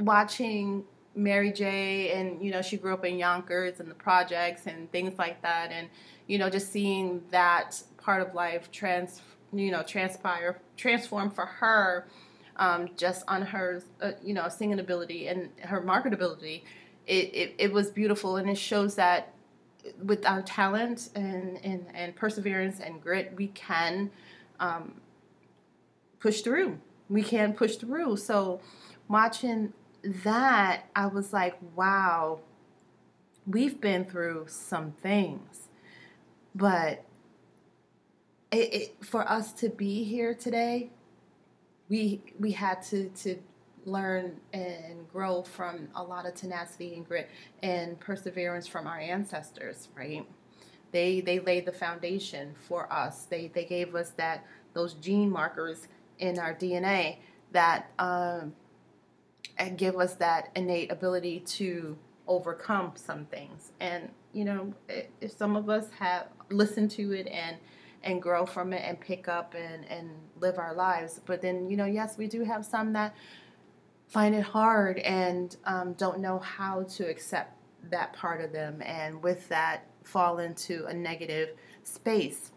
watching 0.00 0.84
Mary 1.16 1.50
J. 1.50 2.12
and 2.12 2.44
you 2.44 2.50
know 2.50 2.60
she 2.60 2.76
grew 2.76 2.92
up 2.92 3.06
in 3.06 3.16
Yonkers 3.16 3.80
and 3.80 3.90
the 3.90 3.94
projects 3.94 4.66
and 4.66 4.92
things 4.92 5.18
like 5.18 5.40
that, 5.40 5.72
and 5.72 5.88
you 6.26 6.36
know 6.36 6.50
just 6.50 6.70
seeing 6.70 7.22
that 7.30 7.82
part 7.96 8.20
of 8.20 8.34
life 8.34 8.70
trans 8.70 9.22
you 9.54 9.70
know 9.70 9.82
transpire 9.82 10.60
transform 10.76 11.30
for 11.30 11.46
her 11.46 12.06
um, 12.56 12.90
just 12.96 13.24
on 13.28 13.42
her, 13.42 13.82
uh, 14.00 14.12
you 14.22 14.34
know, 14.34 14.48
singing 14.48 14.78
ability 14.78 15.28
and 15.28 15.50
her 15.62 15.80
marketability. 15.80 16.62
It, 17.06 17.34
it, 17.34 17.54
it 17.58 17.72
was 17.72 17.90
beautiful, 17.90 18.36
and 18.36 18.48
it 18.48 18.56
shows 18.56 18.94
that 18.94 19.34
with 20.02 20.24
our 20.26 20.42
talent 20.42 21.10
and, 21.14 21.58
and, 21.62 21.86
and 21.92 22.16
perseverance 22.16 22.80
and 22.80 23.02
grit, 23.02 23.34
we 23.36 23.48
can 23.48 24.10
um, 24.60 24.94
push 26.20 26.40
through. 26.40 26.78
We 27.08 27.22
can 27.22 27.52
push 27.52 27.76
through. 27.76 28.16
So, 28.16 28.60
watching 29.08 29.74
that, 30.02 30.84
I 30.96 31.06
was 31.06 31.32
like, 31.32 31.58
wow, 31.74 32.40
we've 33.46 33.80
been 33.80 34.04
through 34.04 34.46
some 34.48 34.92
things, 35.02 35.68
but 36.54 37.04
it, 38.50 38.74
it, 38.74 39.04
for 39.04 39.28
us 39.28 39.52
to 39.54 39.68
be 39.68 40.04
here 40.04 40.34
today, 40.34 40.90
we 41.88 42.22
we 42.38 42.52
had 42.52 42.82
to 42.82 43.08
to 43.10 43.36
learn 43.84 44.40
and 44.52 45.08
grow 45.12 45.42
from 45.42 45.88
a 45.94 46.02
lot 46.02 46.26
of 46.26 46.34
tenacity 46.34 46.94
and 46.94 47.06
grit 47.06 47.30
and 47.62 48.00
perseverance 48.00 48.66
from 48.66 48.86
our 48.86 48.98
ancestors, 48.98 49.88
right? 49.96 50.26
They 50.92 51.20
they 51.20 51.40
laid 51.40 51.66
the 51.66 51.72
foundation 51.72 52.54
for 52.68 52.90
us. 52.92 53.24
They 53.26 53.48
they 53.48 53.64
gave 53.64 53.94
us 53.94 54.10
that 54.16 54.46
those 54.72 54.94
gene 54.94 55.30
markers 55.30 55.88
in 56.18 56.38
our 56.38 56.54
DNA 56.54 57.18
that 57.52 57.90
um, 57.98 58.54
give 59.76 59.96
us 59.96 60.14
that 60.14 60.50
innate 60.56 60.90
ability 60.90 61.40
to 61.40 61.96
overcome 62.26 62.92
some 62.96 63.26
things. 63.26 63.72
And 63.80 64.08
you 64.32 64.44
know, 64.44 64.74
if 65.20 65.32
some 65.32 65.56
of 65.56 65.68
us 65.68 65.86
have 65.98 66.26
listened 66.50 66.90
to 66.92 67.12
it 67.12 67.26
and 67.28 67.56
and 68.04 68.22
grow 68.22 68.46
from 68.46 68.72
it 68.72 68.82
and 68.84 69.00
pick 69.00 69.28
up 69.28 69.54
and 69.54 69.84
and 69.90 70.10
live 70.40 70.58
our 70.58 70.74
lives, 70.74 71.20
but 71.26 71.40
then 71.42 71.68
you 71.68 71.76
know, 71.76 71.86
yes, 71.86 72.16
we 72.16 72.26
do 72.28 72.44
have 72.44 72.64
some 72.64 72.92
that 72.92 73.14
find 74.06 74.34
it 74.34 74.42
hard 74.42 74.98
and 74.98 75.56
um, 75.64 75.94
don't 75.94 76.20
know 76.20 76.38
how 76.38 76.84
to 76.84 77.08
accept 77.08 77.56
that 77.90 78.12
part 78.12 78.40
of 78.40 78.52
them, 78.52 78.80
and 78.82 79.22
with 79.22 79.48
that, 79.48 79.86
fall 80.04 80.38
into 80.38 80.86
a 80.86 80.94
negative 80.94 81.50
space. 81.82 82.52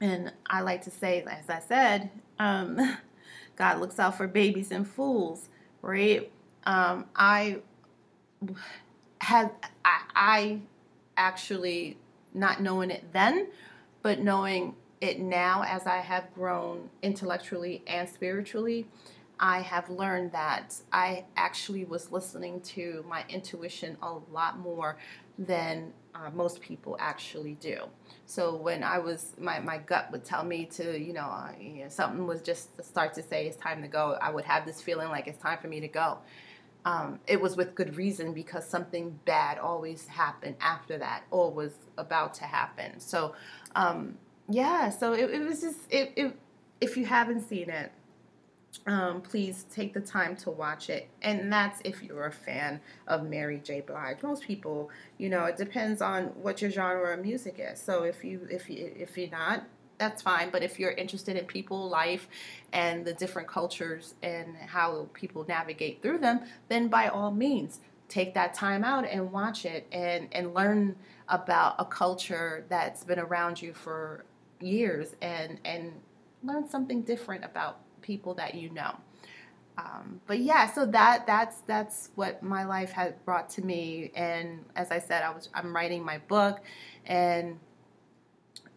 And 0.00 0.32
I 0.46 0.62
like 0.62 0.82
to 0.82 0.90
say, 0.90 1.22
as 1.22 1.48
I 1.48 1.60
said, 1.60 2.10
um, 2.38 2.98
God 3.56 3.78
looks 3.78 3.98
out 3.98 4.16
for 4.16 4.26
babies 4.26 4.70
and 4.72 4.88
fools, 4.88 5.48
right? 5.82 6.30
Um, 6.64 7.06
I 7.14 7.58
had 9.20 9.52
I, 9.84 10.00
I 10.14 10.60
actually 11.16 11.98
not 12.34 12.60
knowing 12.60 12.90
it 12.90 13.12
then, 13.12 13.48
but 14.02 14.20
knowing 14.20 14.74
it 15.00 15.20
now 15.20 15.64
as 15.66 15.86
I 15.86 15.98
have 15.98 16.32
grown 16.34 16.88
intellectually 17.02 17.82
and 17.86 18.08
spiritually, 18.08 18.86
I 19.40 19.60
have 19.60 19.90
learned 19.90 20.32
that 20.32 20.76
I 20.92 21.24
actually 21.36 21.84
was 21.84 22.12
listening 22.12 22.60
to 22.60 23.04
my 23.08 23.24
intuition 23.28 23.96
a 24.00 24.14
lot 24.30 24.58
more 24.60 24.98
than 25.38 25.92
uh, 26.14 26.30
most 26.32 26.60
people 26.60 26.96
actually 27.00 27.54
do. 27.54 27.78
So 28.26 28.54
when 28.54 28.84
I 28.84 28.98
was, 28.98 29.34
my, 29.38 29.58
my 29.58 29.78
gut 29.78 30.12
would 30.12 30.24
tell 30.24 30.44
me 30.44 30.66
to, 30.66 30.98
you 30.98 31.12
know, 31.12 31.22
uh, 31.22 31.52
you 31.58 31.82
know, 31.82 31.88
something 31.88 32.26
was 32.26 32.42
just 32.42 32.76
to 32.76 32.82
start 32.82 33.14
to 33.14 33.22
say 33.22 33.46
it's 33.46 33.56
time 33.56 33.82
to 33.82 33.88
go. 33.88 34.16
I 34.20 34.30
would 34.30 34.44
have 34.44 34.64
this 34.66 34.80
feeling 34.80 35.08
like 35.08 35.26
it's 35.26 35.42
time 35.42 35.58
for 35.58 35.68
me 35.68 35.80
to 35.80 35.88
go. 35.88 36.18
Um, 36.84 37.20
it 37.26 37.40
was 37.40 37.56
with 37.56 37.74
good 37.74 37.96
reason 37.96 38.32
because 38.32 38.66
something 38.66 39.18
bad 39.24 39.58
always 39.58 40.06
happened 40.08 40.56
after 40.60 40.98
that 40.98 41.22
or 41.30 41.50
was 41.50 41.72
about 41.96 42.34
to 42.34 42.44
happen. 42.44 42.98
So, 42.98 43.34
um, 43.74 44.18
yeah, 44.48 44.90
so 44.90 45.12
it, 45.12 45.30
it 45.30 45.44
was 45.44 45.60
just, 45.60 45.78
it, 45.90 46.12
it, 46.16 46.36
if 46.80 46.96
you 46.96 47.06
haven't 47.06 47.48
seen 47.48 47.70
it, 47.70 47.92
um, 48.86 49.20
please 49.20 49.66
take 49.70 49.92
the 49.92 50.00
time 50.00 50.36
to 50.36 50.50
watch 50.50 50.90
it. 50.90 51.08
And 51.20 51.52
that's 51.52 51.80
if 51.84 52.02
you're 52.02 52.26
a 52.26 52.32
fan 52.32 52.80
of 53.06 53.28
Mary 53.28 53.60
J. 53.62 53.80
Blige. 53.80 54.22
Most 54.22 54.42
people, 54.42 54.90
you 55.18 55.28
know, 55.28 55.44
it 55.44 55.56
depends 55.56 56.00
on 56.00 56.26
what 56.40 56.60
your 56.62 56.70
genre 56.70 57.14
of 57.14 57.24
music 57.24 57.56
is. 57.58 57.80
So 57.80 58.02
if 58.02 58.24
you 58.24 58.46
if 58.50 58.68
you 58.68 58.92
if 58.96 59.16
you're 59.16 59.30
not, 59.30 59.64
that's 59.98 60.22
fine. 60.22 60.50
But 60.50 60.62
if 60.62 60.80
you're 60.80 60.92
interested 60.92 61.36
in 61.36 61.44
people, 61.44 61.88
life, 61.88 62.28
and 62.72 63.04
the 63.04 63.12
different 63.12 63.46
cultures 63.46 64.14
and 64.22 64.56
how 64.56 65.08
people 65.12 65.44
navigate 65.46 66.02
through 66.02 66.18
them, 66.18 66.40
then 66.68 66.88
by 66.88 67.08
all 67.08 67.30
means, 67.30 67.80
take 68.08 68.34
that 68.34 68.52
time 68.54 68.84
out 68.84 69.04
and 69.04 69.30
watch 69.30 69.64
it 69.64 69.86
and 69.92 70.28
and 70.32 70.54
learn 70.54 70.96
about 71.32 71.74
a 71.78 71.84
culture 71.84 72.64
that's 72.68 73.02
been 73.02 73.18
around 73.18 73.60
you 73.60 73.72
for 73.72 74.24
years 74.60 75.16
and 75.20 75.58
and 75.64 75.92
learn 76.44 76.68
something 76.68 77.02
different 77.02 77.44
about 77.44 77.80
people 78.02 78.34
that 78.34 78.54
you 78.54 78.70
know. 78.70 78.94
Um, 79.78 80.20
but 80.26 80.38
yeah, 80.40 80.70
so 80.70 80.84
that 80.86 81.26
that's 81.26 81.60
that's 81.62 82.10
what 82.14 82.42
my 82.42 82.64
life 82.64 82.92
has 82.92 83.14
brought 83.24 83.48
to 83.50 83.62
me. 83.62 84.12
And 84.14 84.64
as 84.76 84.90
I 84.90 84.98
said, 84.98 85.22
I 85.22 85.30
was 85.30 85.48
I'm 85.54 85.74
writing 85.74 86.04
my 86.04 86.18
book, 86.18 86.60
and 87.06 87.58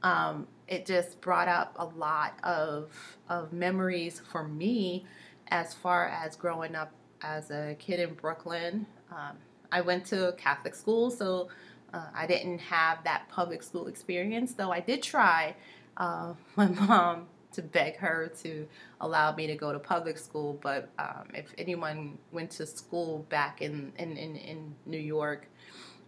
um, 0.02 0.48
it 0.70 0.86
just 0.86 1.20
brought 1.20 1.50
up 1.50 1.76
a 1.78 1.86
lot 1.86 2.40
of 2.44 2.90
of 3.28 3.52
memories 3.52 4.22
for 4.32 4.48
me 4.48 5.06
as 5.50 5.74
far 5.74 6.08
as 6.08 6.38
growing 6.38 6.76
up 6.76 6.92
as 7.22 7.52
a 7.52 7.76
kid 7.78 8.00
in 8.00 8.14
Brooklyn. 8.14 8.86
Um, 9.12 9.38
I 9.72 9.82
went 9.82 10.06
to 10.08 10.34
Catholic 10.38 10.76
school, 10.76 11.12
so 11.12 11.50
uh, 11.96 12.10
I 12.14 12.28
didn't 12.28 12.60
have 12.60 13.04
that 13.06 13.30
public 13.30 13.64
school 13.64 13.88
experience, 13.88 14.54
though 14.54 14.72
I 14.72 14.82
did 14.82 15.02
try. 15.02 15.56
Uh, 15.96 16.34
my 16.58 16.68
mom 16.68 17.28
to 17.54 17.62
beg 17.62 17.96
her 17.96 18.30
to 18.44 18.68
allow 19.00 19.34
me 19.34 19.48
to 19.48 19.56
go 19.56 19.72
to 19.72 19.80
public 19.80 20.18
school. 20.18 20.60
But 20.62 20.90
um, 21.00 21.30
if 21.34 21.54
anyone 21.58 22.18
went 22.34 22.52
to 22.52 22.66
school 22.66 23.26
back 23.30 23.62
in, 23.62 23.94
in, 23.98 24.18
in, 24.18 24.36
in 24.36 24.76
New 24.86 25.00
York 25.00 25.48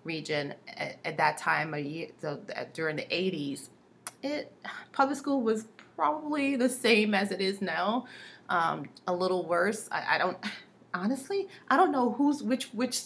region 0.03 0.53
at, 0.67 0.97
at 1.05 1.17
that 1.17 1.37
time, 1.37 1.73
a 1.73 1.79
year, 1.79 2.09
so 2.19 2.41
during 2.73 2.97
the 2.97 3.03
80s, 3.03 3.69
it 4.21 4.51
public 4.91 5.17
school 5.17 5.41
was 5.41 5.67
probably 5.95 6.57
the 6.57 6.69
same 6.69 7.13
as 7.13 7.31
it 7.31 7.39
is 7.39 7.61
now, 7.61 8.07
um, 8.49 8.89
a 9.07 9.13
little 9.13 9.45
worse. 9.45 9.87
I, 9.89 10.15
I 10.15 10.17
don't 10.17 10.37
honestly, 10.93 11.47
I 11.69 11.77
don't 11.77 11.93
know 11.93 12.11
who's 12.11 12.43
which 12.43 12.65
which 12.73 13.03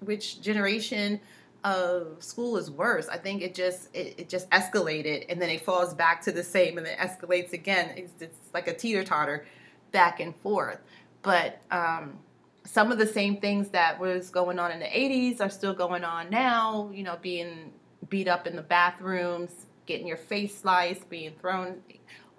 which 0.00 0.40
generation 0.40 1.20
of 1.66 2.22
school 2.22 2.56
is 2.56 2.70
worse. 2.70 3.08
I 3.08 3.18
think 3.18 3.42
it 3.42 3.52
just 3.52 3.88
it, 3.92 4.14
it, 4.18 4.28
just 4.28 4.48
escalated 4.50 5.26
and 5.28 5.42
then 5.42 5.50
it 5.50 5.62
falls 5.62 5.92
back 5.94 6.22
to 6.22 6.32
the 6.32 6.44
same 6.44 6.78
and 6.78 6.86
then 6.86 6.96
escalates 6.96 7.52
again. 7.52 7.92
It's, 7.96 8.12
it's 8.20 8.38
like 8.54 8.68
a 8.68 8.72
teeter 8.72 9.02
totter 9.02 9.46
back 9.90 10.20
and 10.20 10.34
forth. 10.36 10.78
But 11.22 11.60
um, 11.72 12.20
some 12.64 12.92
of 12.92 12.98
the 12.98 13.06
same 13.06 13.40
things 13.40 13.70
that 13.70 13.98
was 13.98 14.30
going 14.30 14.60
on 14.60 14.70
in 14.70 14.78
the 14.78 14.86
80s 14.86 15.40
are 15.40 15.50
still 15.50 15.74
going 15.74 16.04
on 16.04 16.30
now. 16.30 16.88
You 16.94 17.02
know, 17.02 17.18
being 17.20 17.72
beat 18.08 18.28
up 18.28 18.46
in 18.46 18.54
the 18.54 18.62
bathrooms, 18.62 19.66
getting 19.86 20.06
your 20.06 20.16
face 20.16 20.56
sliced, 20.56 21.10
being 21.10 21.32
thrown 21.40 21.82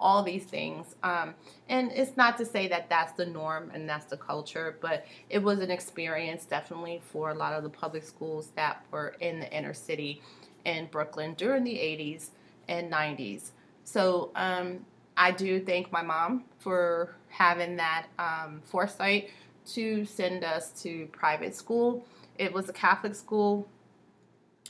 all 0.00 0.22
these 0.22 0.44
things. 0.44 0.94
Um, 1.02 1.34
and 1.68 1.90
it's 1.92 2.16
not 2.16 2.38
to 2.38 2.44
say 2.44 2.68
that 2.68 2.88
that's 2.88 3.12
the 3.12 3.26
norm 3.26 3.70
and 3.74 3.88
that's 3.88 4.06
the 4.06 4.16
culture, 4.16 4.78
but 4.80 5.06
it 5.28 5.42
was 5.42 5.60
an 5.60 5.70
experience 5.70 6.44
definitely 6.44 7.00
for 7.12 7.30
a 7.30 7.34
lot 7.34 7.52
of 7.52 7.62
the 7.62 7.68
public 7.68 8.04
schools 8.04 8.50
that 8.54 8.84
were 8.90 9.16
in 9.20 9.40
the 9.40 9.52
inner 9.56 9.74
city 9.74 10.22
in 10.64 10.86
Brooklyn 10.86 11.34
during 11.34 11.64
the 11.64 11.74
80s 11.74 12.28
and 12.68 12.92
90s. 12.92 13.50
So 13.84 14.30
um, 14.36 14.84
I 15.16 15.32
do 15.32 15.60
thank 15.60 15.90
my 15.90 16.02
mom 16.02 16.44
for 16.58 17.16
having 17.28 17.76
that 17.76 18.06
um, 18.18 18.62
foresight 18.64 19.30
to 19.72 20.04
send 20.04 20.44
us 20.44 20.70
to 20.82 21.06
private 21.12 21.54
school. 21.54 22.06
It 22.38 22.52
was 22.52 22.68
a 22.68 22.72
Catholic 22.72 23.14
school, 23.14 23.68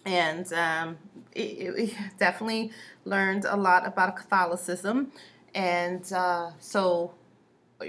and 0.05 0.53
um, 0.53 0.99
it, 1.35 1.41
it 1.41 1.95
definitely 2.19 2.73
learned 3.05 3.45
a 3.45 3.57
lot 3.57 3.87
about 3.87 4.17
Catholicism. 4.17 5.13
And 5.55 6.11
uh, 6.13 6.51
so 6.59 7.15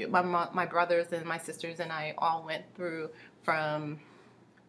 my, 0.09 0.21
my 0.53 0.65
brothers 0.65 1.07
and 1.11 1.25
my 1.25 1.37
sisters 1.37 1.79
and 1.79 1.91
I 1.91 2.13
all 2.17 2.43
went 2.43 2.63
through 2.75 3.09
from 3.43 3.99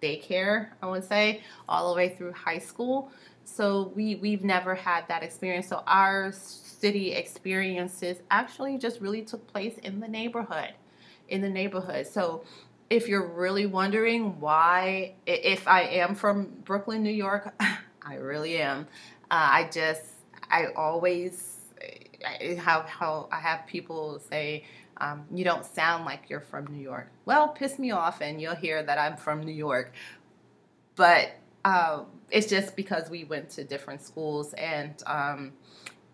daycare, 0.02 0.68
I 0.82 0.86
would 0.86 1.04
say, 1.04 1.42
all 1.68 1.90
the 1.90 1.96
way 1.96 2.10
through 2.10 2.32
high 2.32 2.58
school. 2.58 3.10
So 3.44 3.92
we, 3.94 4.14
we've 4.16 4.44
never 4.44 4.74
had 4.74 5.06
that 5.08 5.22
experience. 5.22 5.68
So 5.68 5.82
our 5.86 6.32
city 6.32 7.12
experiences 7.12 8.18
actually 8.30 8.78
just 8.78 9.00
really 9.00 9.22
took 9.22 9.46
place 9.46 9.76
in 9.78 10.00
the 10.00 10.08
neighborhood. 10.08 10.72
In 11.28 11.42
the 11.42 11.50
neighborhood. 11.50 12.06
So 12.06 12.44
if 12.90 13.08
you're 13.08 13.26
really 13.26 13.66
wondering 13.66 14.40
why, 14.40 15.14
if 15.24 15.68
I 15.68 15.82
am 15.82 16.16
from 16.16 16.46
Brooklyn, 16.64 17.02
New 17.04 17.10
York, 17.10 17.54
I 18.02 18.14
really 18.16 18.60
am. 18.60 18.88
Uh, 19.30 19.48
I 19.52 19.70
just, 19.72 20.02
I 20.50 20.66
always 20.74 21.60
have 22.58 22.86
how 22.86 23.28
I 23.30 23.38
have 23.38 23.66
people 23.66 24.20
say, 24.28 24.64
um, 24.96 25.24
you 25.32 25.44
don't 25.44 25.64
sound 25.64 26.04
like 26.04 26.28
you're 26.28 26.40
from 26.40 26.66
New 26.66 26.82
York. 26.82 27.10
Well, 27.24 27.48
piss 27.48 27.78
me 27.78 27.92
off, 27.92 28.20
and 28.20 28.42
you'll 28.42 28.56
hear 28.56 28.82
that 28.82 28.98
I'm 28.98 29.16
from 29.16 29.42
New 29.42 29.52
York. 29.52 29.92
But 30.96 31.30
uh, 31.64 32.04
it's 32.30 32.48
just 32.48 32.76
because 32.76 33.08
we 33.08 33.24
went 33.24 33.50
to 33.50 33.64
different 33.64 34.02
schools 34.02 34.52
and 34.54 35.02
um, 35.06 35.52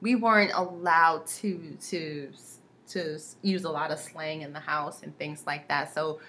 we 0.00 0.14
weren't 0.14 0.52
allowed 0.54 1.26
to 1.26 1.76
to 1.88 2.30
to 2.88 3.18
use 3.42 3.64
a 3.64 3.70
lot 3.70 3.90
of 3.90 3.98
slang 3.98 4.42
in 4.42 4.52
the 4.52 4.60
house 4.60 5.02
and 5.02 5.16
things 5.18 5.44
like 5.46 5.66
that. 5.68 5.92
So 5.92 6.20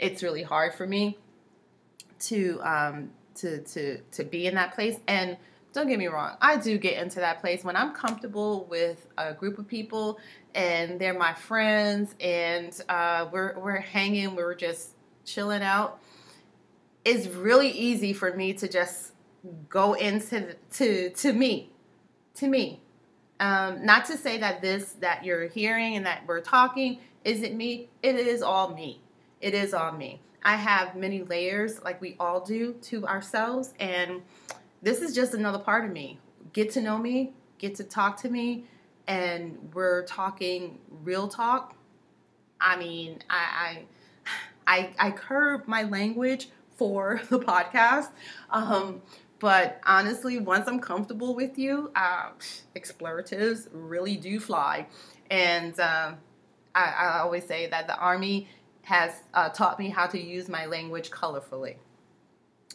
it's 0.00 0.22
really 0.22 0.42
hard 0.42 0.74
for 0.74 0.86
me 0.86 1.18
to 2.20 2.60
um, 2.62 3.10
to 3.36 3.60
to 3.62 3.98
to 4.12 4.24
be 4.24 4.46
in 4.46 4.54
that 4.54 4.74
place. 4.74 4.96
And 5.06 5.36
don't 5.72 5.88
get 5.88 5.98
me 5.98 6.08
wrong, 6.08 6.36
I 6.40 6.56
do 6.56 6.78
get 6.78 7.00
into 7.00 7.20
that 7.20 7.40
place 7.40 7.62
when 7.62 7.76
I'm 7.76 7.94
comfortable 7.94 8.64
with 8.68 9.06
a 9.16 9.32
group 9.34 9.58
of 9.58 9.68
people 9.68 10.18
and 10.52 11.00
they're 11.00 11.16
my 11.16 11.32
friends 11.32 12.14
and 12.20 12.78
uh, 12.88 13.28
we're 13.30 13.58
we're 13.58 13.78
hanging, 13.78 14.34
we're 14.34 14.54
just 14.54 14.90
chilling 15.24 15.62
out. 15.62 16.00
It's 17.04 17.28
really 17.28 17.70
easy 17.70 18.12
for 18.12 18.34
me 18.34 18.52
to 18.54 18.68
just 18.68 19.12
go 19.68 19.94
into 19.94 20.54
to 20.72 21.10
to 21.10 21.32
me, 21.32 21.70
to 22.36 22.48
me. 22.48 22.80
Um, 23.38 23.86
not 23.86 24.04
to 24.06 24.18
say 24.18 24.38
that 24.38 24.60
this 24.60 24.92
that 25.00 25.24
you're 25.24 25.46
hearing 25.46 25.96
and 25.96 26.04
that 26.06 26.26
we're 26.26 26.40
talking 26.40 26.98
isn't 27.24 27.56
me. 27.56 27.90
It 28.02 28.16
is 28.16 28.42
all 28.42 28.74
me. 28.74 29.00
It 29.40 29.54
is 29.54 29.74
on 29.74 29.96
me. 29.96 30.20
I 30.42 30.56
have 30.56 30.96
many 30.96 31.22
layers, 31.22 31.82
like 31.82 32.00
we 32.00 32.16
all 32.18 32.40
do, 32.40 32.74
to 32.82 33.06
ourselves, 33.06 33.74
and 33.78 34.22
this 34.82 35.02
is 35.02 35.14
just 35.14 35.34
another 35.34 35.58
part 35.58 35.84
of 35.84 35.92
me. 35.92 36.18
Get 36.52 36.70
to 36.72 36.80
know 36.80 36.98
me, 36.98 37.32
get 37.58 37.74
to 37.76 37.84
talk 37.84 38.16
to 38.22 38.28
me, 38.28 38.64
and 39.06 39.70
we're 39.74 40.04
talking 40.04 40.78
real 41.02 41.28
talk. 41.28 41.74
I 42.60 42.76
mean, 42.76 43.18
I 43.28 43.44
I 43.46 43.82
I, 44.66 44.90
I 44.98 45.10
curb 45.10 45.66
my 45.66 45.82
language 45.82 46.48
for 46.76 47.20
the 47.28 47.38
podcast. 47.38 48.08
Um, 48.50 49.02
but 49.38 49.80
honestly, 49.84 50.38
once 50.38 50.68
I'm 50.68 50.80
comfortable 50.80 51.34
with 51.34 51.58
you, 51.58 51.90
uh, 51.96 52.30
expletives 52.74 53.68
really 53.72 54.16
do 54.16 54.38
fly. 54.38 54.86
And 55.30 55.78
uh, 55.78 56.12
I, 56.74 56.94
I, 56.98 57.18
always 57.20 57.44
say 57.44 57.68
that 57.68 57.86
the 57.86 57.96
Army 57.96 58.48
has 58.90 59.12
uh, 59.34 59.48
taught 59.50 59.78
me 59.78 59.88
how 59.88 60.04
to 60.04 60.20
use 60.20 60.48
my 60.48 60.66
language 60.66 61.12
colorfully. 61.12 61.76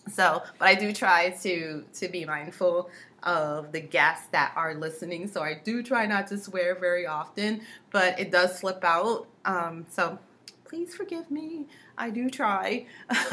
So, 0.10 0.42
but 0.58 0.66
I 0.70 0.76
do 0.76 0.94
try 0.94 1.32
to 1.42 1.84
to 2.00 2.08
be 2.08 2.24
mindful 2.24 2.90
of 3.24 3.74
the 3.74 3.82
guests 3.82 4.28
that 4.32 4.54
are 4.56 4.76
listening. 4.76 5.28
So 5.28 5.42
I 5.42 5.60
do 5.62 5.84
try 5.84 6.06
not 6.06 6.28
to 6.28 6.38
swear 6.38 6.74
very 6.76 7.06
often, 7.06 7.62
but 7.92 8.18
it 8.18 8.32
does 8.32 8.58
slip 8.58 8.84
out. 8.86 9.28
Um, 9.44 9.86
so 9.90 10.18
please 10.64 10.96
forgive 10.96 11.30
me. 11.30 11.68
I 11.98 12.12
do 12.12 12.30
try, 12.30 12.86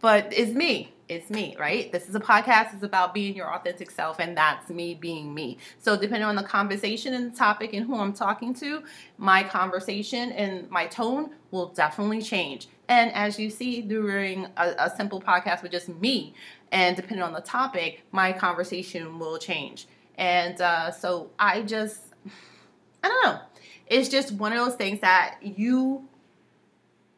but 0.00 0.32
it's 0.32 0.52
me. 0.52 0.92
It's 1.12 1.28
me, 1.28 1.54
right? 1.58 1.92
This 1.92 2.08
is 2.08 2.14
a 2.14 2.20
podcast. 2.20 2.72
It's 2.72 2.82
about 2.82 3.12
being 3.12 3.36
your 3.36 3.54
authentic 3.54 3.90
self, 3.90 4.18
and 4.18 4.34
that's 4.34 4.70
me 4.70 4.94
being 4.94 5.34
me. 5.34 5.58
So, 5.78 5.94
depending 5.94 6.22
on 6.22 6.36
the 6.36 6.42
conversation 6.42 7.12
and 7.12 7.30
the 7.30 7.36
topic 7.36 7.74
and 7.74 7.84
who 7.86 7.96
I'm 7.96 8.14
talking 8.14 8.54
to, 8.54 8.82
my 9.18 9.42
conversation 9.42 10.32
and 10.32 10.70
my 10.70 10.86
tone 10.86 11.32
will 11.50 11.68
definitely 11.68 12.22
change. 12.22 12.68
And 12.88 13.12
as 13.12 13.38
you 13.38 13.50
see 13.50 13.82
during 13.82 14.46
a, 14.56 14.74
a 14.78 14.92
simple 14.96 15.20
podcast 15.20 15.62
with 15.62 15.72
just 15.72 15.90
me, 15.90 16.32
and 16.70 16.96
depending 16.96 17.22
on 17.22 17.34
the 17.34 17.42
topic, 17.42 18.04
my 18.10 18.32
conversation 18.32 19.18
will 19.18 19.36
change. 19.36 19.86
And 20.16 20.58
uh, 20.62 20.92
so, 20.92 21.28
I 21.38 21.60
just, 21.60 22.00
I 23.04 23.08
don't 23.08 23.24
know. 23.26 23.40
It's 23.86 24.08
just 24.08 24.32
one 24.32 24.52
of 24.52 24.64
those 24.64 24.76
things 24.76 25.00
that 25.00 25.36
you 25.42 26.08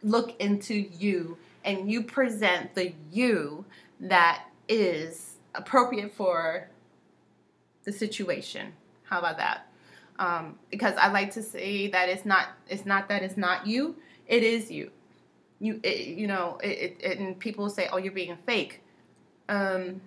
look 0.02 0.34
into 0.40 0.74
you 0.74 1.38
and 1.64 1.90
you 1.90 2.02
present 2.02 2.74
the 2.74 2.92
you 3.10 3.64
that 4.00 4.46
is 4.68 5.36
appropriate 5.54 6.12
for 6.14 6.68
the 7.84 7.92
situation. 7.92 8.72
How 9.04 9.18
about 9.18 9.38
that? 9.38 9.68
Um, 10.18 10.58
because 10.70 10.94
I 10.96 11.08
like 11.10 11.32
to 11.34 11.42
say 11.42 11.88
that 11.88 12.08
it's 12.08 12.24
not 12.24 12.48
it's 12.68 12.86
not 12.86 13.08
that 13.08 13.22
it's 13.22 13.36
not 13.36 13.66
you, 13.66 13.96
it 14.26 14.42
is 14.42 14.70
you. 14.70 14.90
You 15.58 15.80
it, 15.82 16.06
you 16.06 16.26
know 16.26 16.58
it, 16.62 16.96
it, 17.00 17.18
and 17.18 17.38
people 17.38 17.68
say, 17.68 17.88
"Oh, 17.92 17.98
you're 17.98 18.12
being 18.12 18.36
fake." 18.46 18.82
Um, 19.48 20.00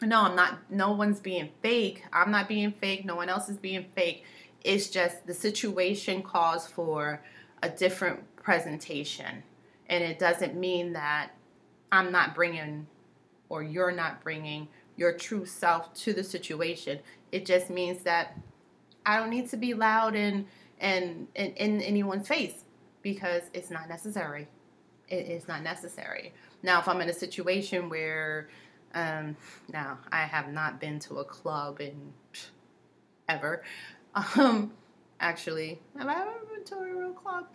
no, 0.00 0.22
I'm 0.22 0.36
not. 0.36 0.70
No 0.70 0.92
one's 0.92 1.20
being 1.20 1.50
fake. 1.62 2.04
I'm 2.12 2.30
not 2.30 2.48
being 2.48 2.72
fake. 2.72 3.04
No 3.04 3.16
one 3.16 3.28
else 3.28 3.48
is 3.48 3.56
being 3.56 3.86
fake. 3.94 4.24
It's 4.64 4.88
just 4.88 5.26
the 5.26 5.34
situation 5.34 6.22
calls 6.22 6.66
for 6.66 7.22
a 7.62 7.68
different 7.68 8.20
presentation. 8.36 9.42
And 9.88 10.02
it 10.02 10.18
doesn't 10.18 10.54
mean 10.54 10.92
that 10.94 11.32
I'm 11.92 12.10
not 12.10 12.34
bringing 12.34 12.86
or 13.48 13.62
you're 13.62 13.92
not 13.92 14.22
bringing 14.22 14.66
your 14.96 15.12
true 15.12 15.44
self 15.44 15.92
to 15.94 16.14
the 16.14 16.24
situation. 16.24 16.98
It 17.30 17.44
just 17.46 17.70
means 17.70 18.02
that 18.04 18.38
I 19.04 19.18
don't 19.18 19.30
need 19.30 19.50
to 19.50 19.56
be 19.56 19.74
loud 19.74 20.16
and 20.16 20.46
and, 20.80 21.28
and 21.36 21.52
in 21.56 21.80
anyone's 21.82 22.26
face 22.26 22.64
because 23.02 23.42
it's 23.52 23.70
not 23.70 23.88
necessary. 23.88 24.48
It 25.08 25.26
is 25.28 25.46
not 25.46 25.62
necessary. 25.62 26.32
Now, 26.62 26.80
if 26.80 26.88
I'm 26.88 27.00
in 27.00 27.08
a 27.08 27.12
situation 27.12 27.88
where, 27.88 28.48
um, 28.94 29.36
now 29.72 29.98
I 30.10 30.22
have 30.22 30.52
not 30.52 30.80
been 30.80 30.98
to 31.00 31.18
a 31.18 31.24
club 31.24 31.80
in 31.80 32.12
ever. 33.28 33.62
Um, 34.36 34.72
actually, 35.20 35.80
have 35.96 36.08
I 36.08 36.20
ever 36.20 36.32
been 36.52 36.64
to 36.64 36.74
a 36.76 36.94
real 36.94 37.12
club? 37.12 37.46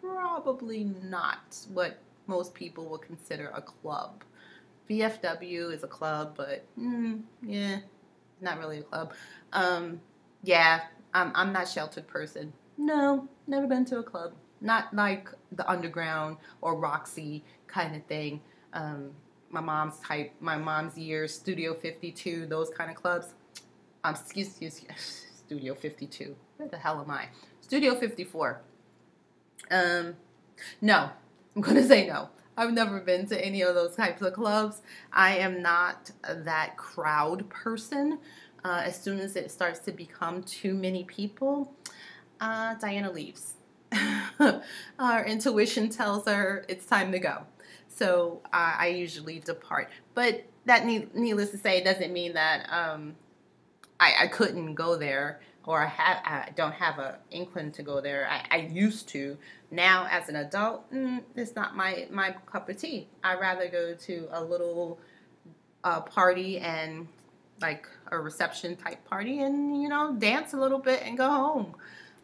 probably 0.00 0.84
not 1.02 1.56
what 1.72 1.98
most 2.26 2.54
people 2.54 2.88
would 2.90 3.02
consider 3.02 3.52
a 3.54 3.62
club. 3.62 4.24
VFW 4.88 5.72
is 5.72 5.82
a 5.82 5.88
club, 5.88 6.34
but 6.36 6.64
mm, 6.78 7.22
yeah, 7.42 7.78
not 8.40 8.58
really 8.58 8.78
a 8.78 8.82
club. 8.82 9.12
Um, 9.52 10.00
yeah, 10.42 10.82
I'm 11.14 11.32
I'm 11.34 11.52
not 11.52 11.68
sheltered 11.68 12.06
person. 12.06 12.52
No, 12.78 13.28
never 13.46 13.66
been 13.66 13.84
to 13.86 13.98
a 13.98 14.02
club. 14.02 14.32
Not 14.60 14.94
like 14.94 15.28
the 15.52 15.68
underground 15.68 16.38
or 16.60 16.76
Roxy 16.78 17.44
kind 17.66 17.96
of 17.96 18.04
thing. 18.06 18.40
Um, 18.72 19.10
my 19.50 19.60
mom's 19.60 19.98
type, 20.00 20.32
my 20.40 20.56
mom's 20.56 20.98
years, 20.98 21.34
Studio 21.34 21.74
52, 21.74 22.46
those 22.46 22.70
kind 22.70 22.90
of 22.90 22.96
clubs. 22.96 23.34
Um, 24.04 24.14
excuse, 24.14 24.48
excuse, 24.60 25.26
Studio 25.46 25.74
52. 25.74 26.36
Where 26.56 26.68
the 26.68 26.78
hell 26.78 27.00
am 27.00 27.10
I? 27.10 27.28
Studio 27.60 27.94
54. 27.94 28.60
Um, 29.70 30.16
no, 30.80 31.10
I'm 31.56 31.62
going 31.62 31.76
to 31.76 31.88
say 31.88 32.06
no. 32.06 32.28
I've 32.58 32.72
never 32.72 33.00
been 33.00 33.26
to 33.28 33.44
any 33.44 33.62
of 33.62 33.74
those 33.74 33.96
types 33.96 34.20
of 34.20 34.34
clubs. 34.34 34.82
I 35.10 35.38
am 35.38 35.62
not 35.62 36.10
that 36.22 36.76
crowd 36.76 37.48
person. 37.48 38.18
Uh, 38.62 38.82
as 38.84 39.00
soon 39.00 39.18
as 39.18 39.36
it 39.36 39.50
starts 39.50 39.78
to 39.80 39.92
become 39.92 40.42
too 40.42 40.74
many 40.74 41.04
people, 41.04 41.72
uh, 42.40 42.74
Diana 42.74 43.10
leaves. 43.10 43.54
Our 44.98 45.24
intuition 45.24 45.88
tells 45.88 46.26
her 46.26 46.66
it's 46.68 46.84
time 46.84 47.10
to 47.12 47.18
go. 47.18 47.46
So 47.88 48.42
uh, 48.52 48.74
I 48.78 48.88
usually 48.88 49.38
depart. 49.38 49.88
But 50.14 50.44
that, 50.66 50.84
need, 50.84 51.14
needless 51.14 51.52
to 51.52 51.58
say, 51.58 51.82
doesn't 51.82 52.12
mean 52.12 52.34
that 52.34 52.70
um, 52.70 53.14
I, 53.98 54.12
I 54.22 54.26
couldn't 54.26 54.74
go 54.74 54.96
there 54.96 55.40
or 55.66 55.82
I 55.82 55.86
have 55.86 56.16
I 56.24 56.50
don't 56.54 56.72
have 56.72 56.98
a 56.98 57.18
inkling 57.30 57.72
to 57.72 57.82
go 57.82 58.00
there. 58.00 58.28
I, 58.30 58.44
I 58.50 58.56
used 58.72 59.08
to. 59.08 59.36
Now 59.70 60.06
as 60.10 60.28
an 60.28 60.36
adult, 60.36 60.90
mm, 60.92 61.22
it's 61.34 61.54
not 61.54 61.76
my 61.76 62.06
my 62.10 62.36
cup 62.46 62.68
of 62.68 62.78
tea. 62.78 63.08
I'd 63.22 63.40
rather 63.40 63.68
go 63.68 63.94
to 63.94 64.28
a 64.30 64.42
little 64.42 64.98
uh, 65.84 66.00
party 66.00 66.58
and 66.58 67.08
like 67.60 67.86
a 68.12 68.18
reception 68.18 68.76
type 68.76 69.04
party 69.04 69.40
and 69.40 69.82
you 69.82 69.88
know 69.88 70.14
dance 70.16 70.52
a 70.52 70.56
little 70.56 70.78
bit 70.78 71.02
and 71.04 71.18
go 71.18 71.28
home. 71.28 71.74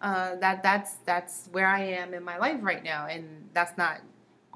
Uh, 0.01 0.37
that 0.37 0.63
that's 0.63 0.95
that's 1.05 1.49
where 1.53 1.67
I 1.67 1.81
am 1.83 2.15
in 2.15 2.25
my 2.25 2.39
life 2.39 2.59
right 2.63 2.83
now, 2.83 3.07
and 3.07 3.49
that's 3.53 3.77
not 3.77 4.01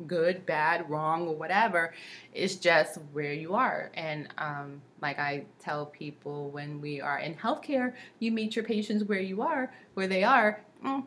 good, 0.06 0.44
bad, 0.46 0.88
wrong, 0.90 1.28
or 1.28 1.34
whatever. 1.34 1.94
It's 2.34 2.56
just 2.56 2.98
where 3.12 3.32
you 3.32 3.54
are. 3.54 3.90
And 3.94 4.28
um, 4.38 4.82
like 5.00 5.18
I 5.18 5.44
tell 5.58 5.86
people 5.86 6.50
when 6.50 6.80
we 6.80 7.00
are 7.00 7.18
in 7.18 7.34
healthcare, 7.34 7.94
you 8.18 8.32
meet 8.32 8.56
your 8.56 8.64
patients 8.64 9.04
where 9.04 9.20
you 9.20 9.42
are, 9.42 9.72
where 9.94 10.06
they 10.06 10.24
are. 10.24 10.60
Mm, 10.84 11.04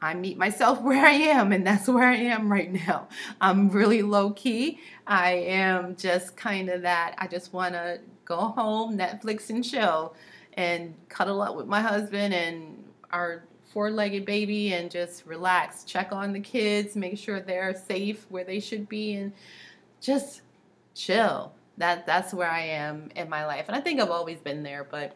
I 0.00 0.14
meet 0.14 0.36
myself 0.36 0.80
where 0.82 1.04
I 1.04 1.12
am, 1.12 1.52
and 1.52 1.66
that's 1.66 1.88
where 1.88 2.06
I 2.06 2.16
am 2.16 2.50
right 2.50 2.72
now. 2.72 3.08
I'm 3.40 3.70
really 3.70 4.02
low 4.02 4.30
key. 4.30 4.80
I 5.06 5.32
am 5.32 5.96
just 5.96 6.36
kind 6.36 6.68
of 6.68 6.82
that. 6.82 7.14
I 7.18 7.26
just 7.26 7.52
want 7.52 7.74
to 7.74 8.00
go 8.24 8.36
home, 8.36 8.98
Netflix, 8.98 9.50
and 9.50 9.64
chill, 9.64 10.14
and 10.54 10.94
cuddle 11.08 11.40
up 11.42 11.56
with 11.56 11.66
my 11.66 11.80
husband 11.80 12.34
and 12.34 12.84
our 13.10 13.44
four 13.76 13.90
legged 13.90 14.24
baby 14.24 14.72
and 14.72 14.90
just 14.90 15.26
relax, 15.26 15.84
check 15.84 16.10
on 16.10 16.32
the 16.32 16.40
kids, 16.40 16.96
make 16.96 17.18
sure 17.18 17.40
they're 17.40 17.74
safe 17.74 18.24
where 18.30 18.42
they 18.42 18.58
should 18.58 18.88
be, 18.88 19.12
and 19.12 19.34
just 20.00 20.40
chill. 20.94 21.52
That 21.76 22.06
that's 22.06 22.32
where 22.32 22.50
I 22.50 22.62
am 22.62 23.10
in 23.14 23.28
my 23.28 23.44
life, 23.44 23.66
and 23.68 23.76
I 23.76 23.82
think 23.82 24.00
I've 24.00 24.08
always 24.08 24.38
been 24.38 24.62
there. 24.62 24.82
But 24.82 25.14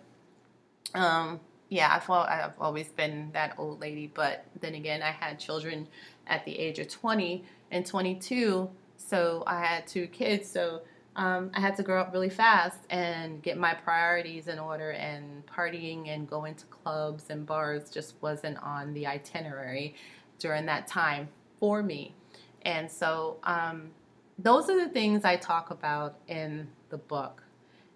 um, 0.92 1.40
yeah, 1.70 1.88
I've 1.90 2.10
I've 2.10 2.52
always 2.60 2.88
been 2.88 3.30
that 3.32 3.54
old 3.56 3.80
lady. 3.80 4.10
But 4.12 4.44
then 4.60 4.74
again, 4.74 5.02
I 5.02 5.12
had 5.12 5.38
children 5.38 5.88
at 6.26 6.44
the 6.44 6.58
age 6.58 6.78
of 6.80 6.88
20 6.88 7.42
and 7.70 7.86
22, 7.86 8.68
so 8.98 9.42
I 9.46 9.64
had 9.64 9.86
two 9.86 10.06
kids. 10.06 10.46
So 10.46 10.82
um, 11.16 11.50
I 11.54 11.60
had 11.60 11.76
to 11.76 11.82
grow 11.82 12.00
up 12.00 12.12
really 12.12 12.30
fast 12.30 12.78
and 12.88 13.42
get 13.42 13.58
my 13.58 13.74
priorities 13.74 14.46
in 14.48 14.58
order, 14.58 14.92
and 14.92 15.44
partying 15.46 16.08
and 16.08 16.28
going 16.28 16.54
to 16.56 16.66
clubs 16.66 17.24
and 17.30 17.44
bars 17.44 17.90
just 17.90 18.14
wasn't 18.20 18.58
on 18.62 18.94
the 18.94 19.06
itinerary 19.06 19.96
during 20.38 20.66
that 20.66 20.86
time 20.86 21.28
for 21.58 21.82
me. 21.82 22.14
And 22.62 22.90
so, 22.90 23.38
um, 23.44 23.90
those 24.38 24.70
are 24.70 24.78
the 24.78 24.88
things 24.88 25.24
I 25.24 25.36
talk 25.36 25.70
about 25.70 26.16
in 26.28 26.68
the 26.90 26.98
book, 26.98 27.42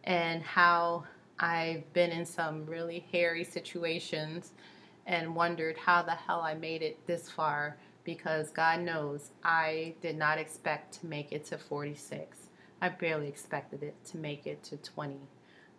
and 0.04 0.42
how 0.42 1.04
I've 1.38 1.90
been 1.92 2.10
in 2.10 2.24
some 2.24 2.66
really 2.66 3.06
hairy 3.12 3.44
situations 3.44 4.52
and 5.06 5.34
wondered 5.34 5.76
how 5.76 6.02
the 6.02 6.12
hell 6.12 6.40
I 6.40 6.54
made 6.54 6.82
it 6.82 7.06
this 7.06 7.30
far 7.30 7.76
because 8.04 8.50
God 8.50 8.80
knows 8.80 9.30
I 9.42 9.94
did 10.02 10.16
not 10.16 10.38
expect 10.38 11.00
to 11.00 11.06
make 11.06 11.32
it 11.32 11.46
to 11.46 11.58
46. 11.58 12.43
I 12.84 12.90
barely 12.90 13.28
expected 13.28 13.82
it 13.82 13.94
to 14.10 14.18
make 14.18 14.46
it 14.46 14.62
to 14.64 14.76
20, 14.76 15.16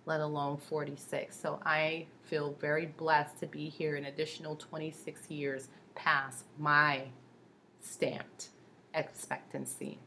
let 0.08 0.22
alone 0.22 0.58
46. 0.58 1.40
So 1.40 1.60
I 1.64 2.08
feel 2.24 2.58
very 2.60 2.88
blessed 2.88 3.40
to 3.42 3.46
be 3.46 3.70
here 3.70 3.96
an 3.96 4.06
additional 4.06 4.56
26 4.56 5.30
years 5.30 5.68
past 5.94 6.46
my 6.58 7.04
stamped 7.80 8.50
expectancy. 8.96 10.00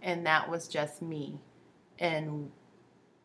And 0.00 0.24
that 0.26 0.48
was 0.48 0.68
just 0.68 1.02
me 1.02 1.40
and 1.98 2.52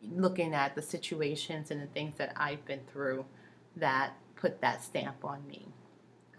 looking 0.02 0.56
at 0.56 0.74
the 0.74 0.82
situations 0.82 1.70
and 1.70 1.80
the 1.80 1.94
things 1.94 2.16
that 2.16 2.34
I've 2.36 2.66
been 2.66 2.82
through 2.92 3.24
that 3.76 4.14
put 4.36 4.62
that 4.62 4.84
stamp 4.84 5.24
on 5.24 5.46
me. 5.46 5.68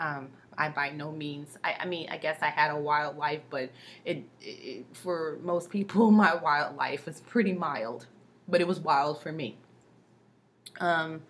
Um, 0.03 0.29
I 0.59 0.69
by 0.69 0.91
no 0.91 1.13
means. 1.13 1.57
I, 1.65 1.77
I, 1.81 1.87
mean, 1.87 2.09
I 2.11 2.17
guess 2.17 2.39
I 2.43 2.49
had 2.49 2.71
a 2.71 2.77
wild 2.77 3.17
life, 3.17 3.41
but 3.51 3.71
it, 4.05 4.25
it, 4.41 4.85
for 4.93 5.39
most 5.43 5.71
people, 5.71 6.11
my 6.25 6.35
wild 6.35 6.77
life 6.77 7.07
was 7.07 7.21
pretty 7.21 7.53
mild, 7.53 8.07
but 8.49 8.61
it 8.61 8.67
was 8.67 8.81
wild 8.81 9.23
for 9.23 9.33
me. 9.33 9.57
Um, 10.81 11.23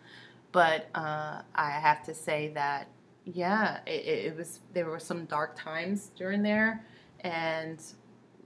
but 0.53 0.89
uh, 0.95 1.43
I 1.55 1.71
have 1.71 2.03
to 2.05 2.15
say 2.15 2.53
that 2.55 2.89
yeah, 3.25 3.79
it, 3.87 4.27
it 4.27 4.37
was. 4.37 4.61
There 4.75 4.87
were 4.87 4.99
some 4.99 5.27
dark 5.27 5.55
times 5.57 6.11
during 6.17 6.43
there, 6.43 6.85
and 7.21 7.81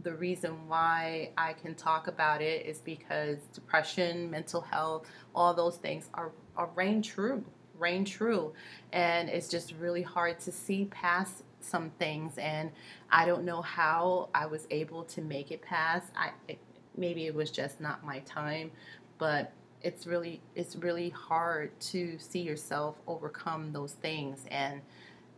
the 0.03 0.15
reason 0.15 0.69
why 0.69 1.31
I 1.39 1.55
can 1.55 1.75
talk 1.75 2.09
about 2.09 2.43
it 2.43 2.67
is 2.67 2.81
because 2.81 3.39
depression, 3.55 4.31
mental 4.31 4.61
health, 4.61 5.07
all 5.35 5.55
those 5.55 5.79
things 5.79 6.11
are, 6.13 6.33
are 6.57 6.69
reign 6.75 7.01
true 7.01 7.43
reign 7.79 8.05
true. 8.05 8.53
And 8.93 9.29
it's 9.29 9.49
just 9.49 9.75
really 9.79 10.03
hard 10.03 10.41
to 10.41 10.53
see 10.53 10.87
past 10.87 11.43
some 11.61 11.91
things. 11.99 12.39
And 12.39 12.71
I 13.11 13.27
don't 13.27 13.45
know 13.45 13.63
how 13.63 14.29
I 14.35 14.47
was 14.47 14.67
able 14.71 15.05
to 15.05 15.21
make 15.21 15.51
it 15.51 15.63
past. 15.63 16.13
I 16.17 16.31
it, 16.49 16.59
maybe 16.97 17.27
it 17.27 17.35
was 17.35 17.51
just 17.51 17.81
not 17.81 18.05
my 18.05 18.21
time, 18.21 18.71
but 19.19 19.53
it's 19.83 20.07
really 20.07 20.41
it's 20.55 20.77
really 20.77 21.11
hard 21.11 21.79
to 21.81 22.19
see 22.19 22.41
yourself 22.41 22.97
overcome 23.07 23.73
those 23.73 23.93
things. 23.93 24.45
And 24.51 24.81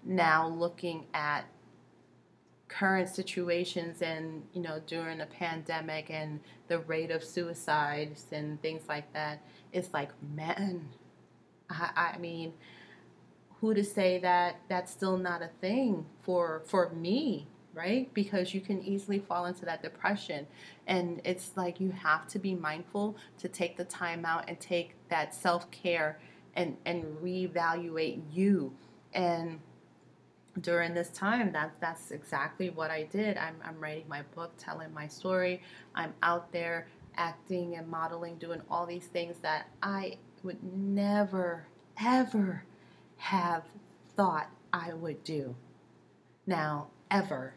now 0.05 0.49
looking 0.49 1.07
at 1.15 1.45
current 2.69 3.09
situations 3.09 4.03
and 4.03 4.43
you 4.53 4.61
know 4.61 4.81
during 4.87 5.23
a 5.23 5.27
pandemic 5.27 6.11
and 6.11 6.39
the 6.69 6.79
rate 6.81 7.11
of 7.11 7.25
suicides 7.25 8.27
and 8.31 8.61
things 8.61 8.83
like 8.89 9.11
that 9.15 9.43
it's 9.73 9.93
like 9.95 10.11
man 10.35 10.87
I, 11.71 12.15
I 12.15 12.19
mean, 12.19 12.53
who 13.61 13.75
to 13.75 13.85
say 13.85 14.19
that 14.21 14.61
that's 14.69 14.93
still 14.93 15.17
not 15.17 15.43
a 15.43 15.51
thing 15.61 16.07
for 16.23 16.63
for 16.67 16.91
me 16.91 17.49
right? 17.79 18.13
Because 18.13 18.55
you 18.55 18.61
can 18.61 18.83
easily 18.83 19.21
fall 19.21 19.47
into 19.47 19.65
that 19.65 19.83
depression. 19.83 20.49
And 20.89 21.21
it's 21.25 21.53
like 21.55 21.81
you 21.81 21.93
have 21.93 22.27
to 22.29 22.39
be 22.39 22.55
mindful 22.55 23.17
to 23.39 23.49
take 23.49 23.77
the 23.77 23.85
time 23.85 24.25
out 24.25 24.45
and 24.49 24.59
take 24.59 24.95
that 25.11 25.33
self-care 25.33 26.19
and 26.55 26.77
and 26.85 27.05
reevaluate 27.23 28.21
you. 28.33 28.75
And 29.15 29.61
during 30.61 30.93
this 30.93 31.11
time 31.11 31.53
that 31.53 31.73
that's 31.81 32.11
exactly 32.11 32.69
what 32.71 32.91
I 32.91 33.05
did. 33.05 33.37
I'm, 33.37 33.55
I'm 33.65 33.79
writing 33.79 34.09
my 34.09 34.23
book 34.35 34.53
telling 34.59 34.93
my 34.93 35.07
story. 35.07 35.63
I'm 35.95 36.15
out 36.23 36.51
there 36.51 36.89
acting 37.17 37.77
and 37.77 37.87
modeling 37.87 38.39
doing 38.39 38.61
all 38.69 38.87
these 38.87 39.07
things 39.07 39.37
that 39.43 39.69
I 39.83 40.19
would 40.45 40.63
never, 40.63 41.67
ever 42.03 42.65
have 43.17 43.65
thought 44.17 44.51
I 44.73 44.93
would 44.93 45.23
do. 45.25 45.55
Now, 46.47 46.89
ever. 47.11 47.55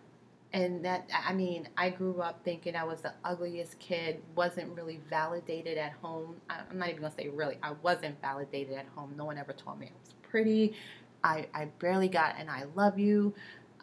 And 0.53 0.83
that, 0.83 1.09
I 1.25 1.33
mean, 1.33 1.69
I 1.77 1.89
grew 1.89 2.21
up 2.21 2.43
thinking 2.43 2.75
I 2.75 2.83
was 2.83 3.01
the 3.01 3.13
ugliest 3.23 3.79
kid, 3.79 4.21
wasn't 4.35 4.75
really 4.75 4.99
validated 5.09 5.77
at 5.77 5.93
home. 6.01 6.35
I'm 6.49 6.77
not 6.77 6.89
even 6.89 7.01
gonna 7.01 7.13
say 7.13 7.29
really, 7.29 7.57
I 7.63 7.71
wasn't 7.81 8.19
validated 8.21 8.77
at 8.77 8.85
home. 8.95 9.13
No 9.15 9.25
one 9.25 9.37
ever 9.37 9.53
told 9.53 9.79
me 9.79 9.87
I 9.87 9.91
was 10.03 10.13
pretty. 10.23 10.73
I, 11.23 11.47
I 11.53 11.65
barely 11.79 12.09
got 12.09 12.35
and 12.37 12.49
I 12.49 12.65
love 12.75 12.99
you. 12.99 13.33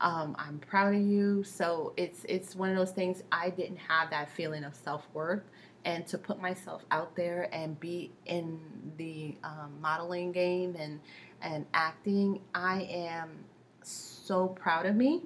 Um, 0.01 0.37
I'm 0.39 0.59
proud 0.59 0.95
of 0.95 1.01
you. 1.01 1.43
So 1.43 1.93
it's 1.97 2.25
it's 2.29 2.55
one 2.55 2.71
of 2.71 2.77
those 2.77 2.93
things 2.93 3.23
I 3.33 3.51
didn't 3.51 3.79
have 3.79 4.11
that 4.11 4.31
feeling 4.31 4.65
of 4.65 4.75
self 4.75 5.07
worth 5.13 5.43
and 5.85 6.07
to 6.07 6.19
put 6.19 6.41
myself 6.41 6.85
out 6.91 7.15
there 7.17 7.49
and 7.53 7.79
be 7.81 8.11
in 8.27 8.61
the 8.97 9.37
um, 9.45 9.73
modeling 9.81 10.33
game 10.33 10.77
and 10.79 11.01
and 11.41 11.67
acting, 11.73 12.41
I 12.55 12.83
am 12.91 13.45
so 13.83 14.49
proud 14.49 14.87
of 14.87 14.97
me, 14.97 15.23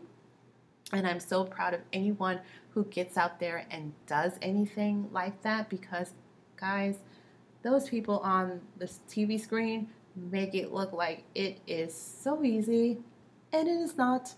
and 0.93 1.07
I'm 1.07 1.21
so 1.21 1.45
proud 1.45 1.75
of 1.75 1.81
anyone 1.93 2.41
who 2.71 2.85
gets 2.85 3.17
out 3.17 3.41
there 3.41 3.67
and 3.71 3.93
does 4.07 4.33
anything 4.43 5.09
like 5.11 5.43
that 5.43 5.69
because, 5.71 6.13
guys, 6.57 6.97
those 7.63 7.89
people 7.89 8.19
on 8.19 8.61
the 8.79 8.87
TV 9.09 9.41
screen 9.41 9.89
make 10.15 10.55
it 10.55 10.73
look 10.73 10.93
like 10.93 11.25
it 11.35 11.61
is 11.67 11.95
so 11.95 12.45
easy, 12.45 12.99
and 13.53 13.69
it 13.69 13.81
is 13.81 13.97
not. 13.97 14.35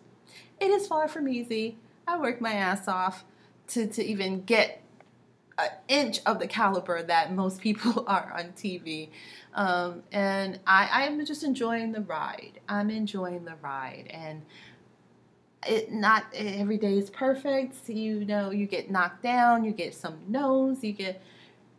It 0.61 0.71
is 0.71 0.87
far 0.87 1.09
from 1.09 1.29
easy. 1.29 1.79
I 2.07 2.19
worked 2.19 2.41
my 2.41 2.53
ass 2.53 2.87
off 2.87 3.25
to, 3.69 3.87
to 3.87 4.05
even 4.05 4.43
get 4.45 4.84
an 5.59 5.71
inch 5.89 6.21
of 6.27 6.39
the 6.39 6.47
caliber 6.47 7.03
that 7.03 7.33
most 7.33 7.61
people 7.61 8.05
are 8.09 8.33
on 8.37 8.53
TV. 8.53 9.09
Um, 9.55 10.03
and 10.13 10.59
I, 10.67 11.05
I'm 11.05 11.25
just 11.25 11.45
enjoying 11.45 11.93
the 11.93 12.01
ride. 12.01 12.61
I'm 12.69 12.91
enjoying 12.91 13.45
the 13.45 13.55
ride. 13.63 14.09
And 14.11 14.43
it 15.67 15.93
not 15.93 16.25
every 16.35 16.77
day 16.77 16.99
is 16.99 17.11
perfect. 17.11 17.89
You 17.89 18.25
know, 18.25 18.51
you 18.51 18.67
get 18.67 18.91
knocked 18.91 19.23
down, 19.23 19.65
you 19.65 19.73
get 19.73 19.95
some 19.95 20.19
no's, 20.29 20.83
you 20.83 20.93
get 20.93 21.23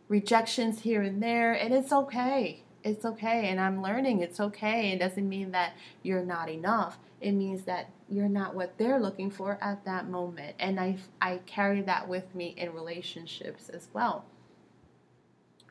rejections 0.08 0.80
here 0.80 1.02
and 1.02 1.22
there, 1.22 1.52
and 1.52 1.72
it's 1.74 1.92
okay. 1.92 2.62
It's 2.86 3.04
okay. 3.04 3.48
And 3.48 3.60
I'm 3.60 3.82
learning 3.82 4.20
it's 4.20 4.38
okay. 4.38 4.92
It 4.92 5.00
doesn't 5.00 5.28
mean 5.28 5.50
that 5.50 5.72
you're 6.04 6.24
not 6.24 6.48
enough. 6.48 6.98
It 7.20 7.32
means 7.32 7.62
that 7.62 7.90
you're 8.08 8.28
not 8.28 8.54
what 8.54 8.78
they're 8.78 9.00
looking 9.00 9.28
for 9.28 9.58
at 9.60 9.84
that 9.86 10.08
moment. 10.08 10.54
And 10.60 10.78
I, 10.78 10.98
I 11.20 11.40
carry 11.46 11.82
that 11.82 12.06
with 12.08 12.32
me 12.32 12.54
in 12.56 12.72
relationships 12.72 13.68
as 13.68 13.88
well. 13.92 14.24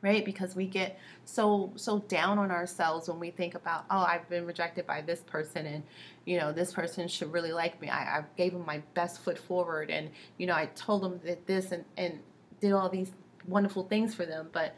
Right? 0.02 0.26
Because 0.26 0.54
we 0.54 0.66
get 0.66 0.98
so 1.24 1.72
so 1.76 2.00
down 2.00 2.38
on 2.38 2.50
ourselves 2.50 3.08
when 3.08 3.18
we 3.18 3.30
think 3.30 3.54
about, 3.54 3.86
oh, 3.90 4.00
I've 4.00 4.28
been 4.28 4.44
rejected 4.44 4.86
by 4.86 5.00
this 5.00 5.20
person 5.20 5.64
and 5.64 5.82
you 6.26 6.38
know, 6.38 6.52
this 6.52 6.70
person 6.74 7.08
should 7.08 7.32
really 7.32 7.52
like 7.52 7.80
me. 7.80 7.88
I, 7.88 8.18
I 8.18 8.24
gave 8.36 8.52
them 8.52 8.66
my 8.66 8.82
best 8.92 9.22
foot 9.22 9.38
forward 9.38 9.88
and, 9.88 10.10
you 10.36 10.46
know, 10.46 10.54
I 10.54 10.66
told 10.66 11.02
them 11.02 11.18
that 11.24 11.46
this 11.46 11.72
and, 11.72 11.86
and 11.96 12.18
did 12.60 12.72
all 12.72 12.90
these 12.90 13.12
wonderful 13.48 13.84
things 13.84 14.14
for 14.14 14.26
them, 14.26 14.48
but 14.52 14.74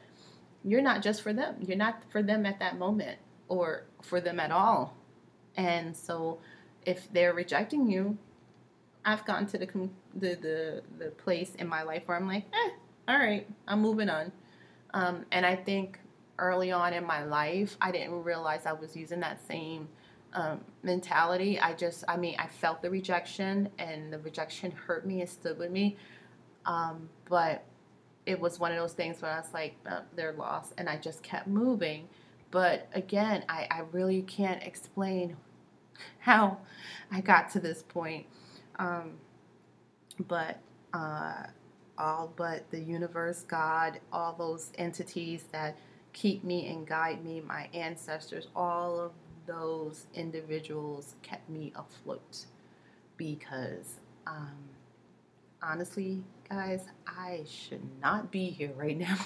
you're 0.69 0.83
not 0.83 1.03
just 1.03 1.23
for 1.23 1.33
them. 1.33 1.57
You're 1.61 1.77
not 1.77 2.03
for 2.11 2.23
them 2.23 2.47
at 2.47 2.59
that 2.61 2.79
moment 2.79 3.19
or 3.49 3.85
for 4.03 4.21
them 4.21 4.39
at 4.41 4.51
all. 4.51 4.97
And 5.57 5.97
so 5.97 6.39
if 6.85 7.13
they're 7.13 7.35
rejecting 7.35 7.91
you, 7.91 8.19
I've 9.05 9.25
gotten 9.25 9.47
to 9.49 9.59
the 9.59 9.67
the 10.15 10.37
the, 10.37 10.83
the 10.99 11.11
place 11.13 11.55
in 11.55 11.67
my 11.67 11.83
life 11.83 12.03
where 12.07 12.17
I'm 12.17 12.27
like, 12.27 12.45
eh, 12.53 12.71
all 13.09 13.19
right, 13.19 13.47
I'm 13.67 13.81
moving 13.81 14.11
on. 14.11 14.33
Um, 14.95 15.25
and 15.33 15.45
I 15.47 15.57
think 15.57 15.99
early 16.39 16.71
on 16.71 16.93
in 16.93 17.05
my 17.05 17.25
life, 17.25 17.77
I 17.81 17.91
didn't 17.91 18.23
realize 18.23 18.67
I 18.67 18.73
was 18.73 18.97
using 18.97 19.21
that 19.21 19.41
same 19.47 19.89
um, 20.35 20.61
mentality. 20.83 21.59
I 21.59 21.73
just, 21.75 22.05
I 22.07 22.17
mean, 22.17 22.37
I 22.39 22.47
felt 22.47 22.83
the 22.83 22.91
rejection, 22.91 23.71
and 23.79 24.13
the 24.13 24.19
rejection 24.19 24.71
hurt 24.71 25.07
me 25.07 25.21
and 25.21 25.29
stood 25.29 25.59
with 25.59 25.71
me. 25.71 25.97
Um, 26.67 27.09
but 27.29 27.65
it 28.29 28.39
was 28.39 28.61
one 28.61 28.71
of 28.71 28.77
those 28.77 28.93
things 28.93 29.23
where 29.23 29.31
I 29.33 29.41
was 29.41 29.55
like, 29.55 29.75
oh, 29.91 30.03
they're 30.15 30.35
lost, 30.35 30.75
and 30.77 30.87
I 30.87 30.99
just 30.99 31.23
kept 31.23 31.49
moving. 31.49 32.09
But 32.51 32.87
again, 32.93 33.43
I, 33.49 33.67
I 33.71 33.81
really 33.91 34.21
can't 34.23 34.63
explain 34.63 35.35
how 36.19 36.59
I 37.11 37.23
got 37.23 37.49
to 37.53 37.61
this 37.61 37.83
point. 37.83 38.27
Um, 38.79 39.13
but 40.29 40.59
uh, 40.93 41.45
all 41.97 42.31
but 42.37 42.71
the 42.71 42.79
universe, 42.81 43.45
God, 43.49 43.99
all 44.13 44.35
those 44.35 44.73
entities 44.77 45.45
that 45.53 45.79
keep 46.13 46.45
me 46.45 46.69
and 46.69 46.87
guide 46.87 47.25
me, 47.25 47.41
my 47.41 47.71
ancestors, 47.73 48.49
all 48.55 49.01
of 49.01 49.13
those 49.47 50.07
individuals 50.15 51.15
kept 51.23 51.49
me 51.49 51.73
afloat 51.75 52.45
because 53.17 54.01
um, 54.27 54.59
honestly, 55.63 56.23
guys, 56.51 56.85
I 57.07 57.45
should 57.47 57.83
not 58.01 58.31
be 58.31 58.51
here 58.51 58.73
right 58.77 58.97
now. 58.97 59.19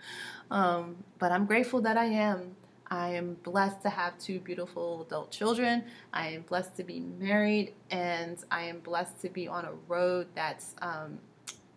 um, 0.50 0.96
but 1.18 1.32
I'm 1.32 1.46
grateful 1.46 1.80
that 1.82 1.96
I 1.96 2.06
am. 2.06 2.54
I 2.90 3.10
am 3.10 3.36
blessed 3.42 3.82
to 3.82 3.90
have 3.90 4.18
two 4.18 4.40
beautiful 4.40 5.02
adult 5.06 5.30
children. 5.30 5.84
I 6.12 6.28
am 6.28 6.42
blessed 6.42 6.76
to 6.76 6.84
be 6.84 7.00
married, 7.00 7.74
and 7.90 8.38
I 8.50 8.62
am 8.62 8.78
blessed 8.80 9.20
to 9.22 9.28
be 9.28 9.46
on 9.46 9.66
a 9.66 9.72
road 9.88 10.28
that's, 10.34 10.74
um, 10.80 11.18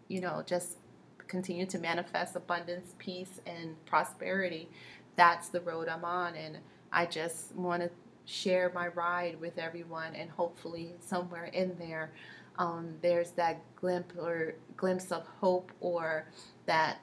you 0.07 0.21
know, 0.21 0.43
just 0.45 0.77
continue 1.27 1.65
to 1.65 1.79
manifest 1.79 2.35
abundance, 2.35 2.95
peace, 2.97 3.41
and 3.45 3.75
prosperity. 3.85 4.69
That's 5.17 5.49
the 5.49 5.61
road 5.61 5.89
I'm 5.89 6.05
on, 6.05 6.35
and 6.35 6.59
I 6.93 7.07
just 7.07 7.53
want 7.55 7.81
to 7.81 7.89
share 8.25 8.71
my 8.73 8.87
ride 8.87 9.39
with 9.41 9.57
everyone, 9.57 10.15
and 10.15 10.29
hopefully, 10.29 10.93
somewhere 11.01 11.45
in 11.45 11.75
there, 11.77 12.11
um, 12.57 12.95
there's 13.01 13.31
that 13.31 13.61
glimpse 13.75 14.15
or 14.17 14.55
glimpse 14.77 15.11
of 15.11 15.25
hope 15.39 15.71
or 15.79 16.27
that 16.65 16.99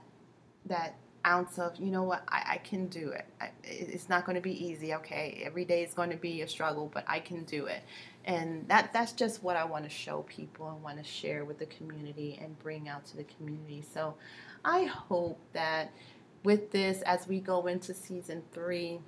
that 0.66 0.96
ounce 1.26 1.58
of, 1.58 1.76
you 1.76 1.90
know 1.90 2.04
what, 2.04 2.22
I, 2.28 2.42
I 2.52 2.56
can 2.58 2.86
do 2.86 3.10
it. 3.10 3.26
I, 3.40 3.50
it's 3.64 4.08
not 4.08 4.24
going 4.24 4.36
to 4.36 4.42
be 4.42 4.64
easy, 4.64 4.94
okay? 4.94 5.42
Every 5.44 5.64
day 5.64 5.82
is 5.82 5.94
going 5.94 6.10
to 6.10 6.16
be 6.16 6.42
a 6.42 6.48
struggle, 6.48 6.90
but 6.92 7.04
I 7.06 7.20
can 7.20 7.44
do 7.44 7.66
it. 7.66 7.82
And 8.24 8.66
that 8.68 8.92
that's 8.92 9.12
just 9.12 9.42
what 9.42 9.56
I 9.56 9.64
want 9.64 9.84
to 9.84 9.90
show 9.90 10.22
people 10.22 10.68
and 10.70 10.82
want 10.82 10.98
to 10.98 11.04
share 11.04 11.44
with 11.44 11.58
the 11.58 11.66
community 11.66 12.38
and 12.42 12.58
bring 12.58 12.88
out 12.88 13.04
to 13.06 13.16
the 13.16 13.24
community. 13.24 13.82
So 13.92 14.14
I 14.64 14.84
hope 14.84 15.40
that 15.52 15.92
with 16.44 16.70
this, 16.70 17.02
as 17.02 17.26
we 17.26 17.40
go 17.40 17.66
into 17.66 17.94
season 17.94 18.42
three, 18.52 19.00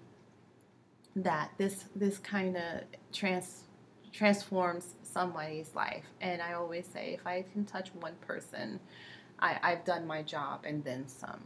that 1.16 1.50
this 1.58 1.84
this 1.94 2.18
kind 2.18 2.56
of 2.56 2.82
trans 3.12 3.64
transforms 4.12 4.94
somebody's 5.02 5.74
life. 5.74 6.04
And 6.20 6.40
I 6.40 6.54
always 6.54 6.86
say, 6.86 7.14
if 7.18 7.26
I 7.26 7.44
can 7.52 7.64
touch 7.64 7.90
one 7.94 8.14
person, 8.20 8.80
I, 9.38 9.58
I've 9.62 9.84
done 9.84 10.06
my 10.06 10.22
job 10.22 10.64
and 10.64 10.84
then 10.84 11.08
some. 11.08 11.40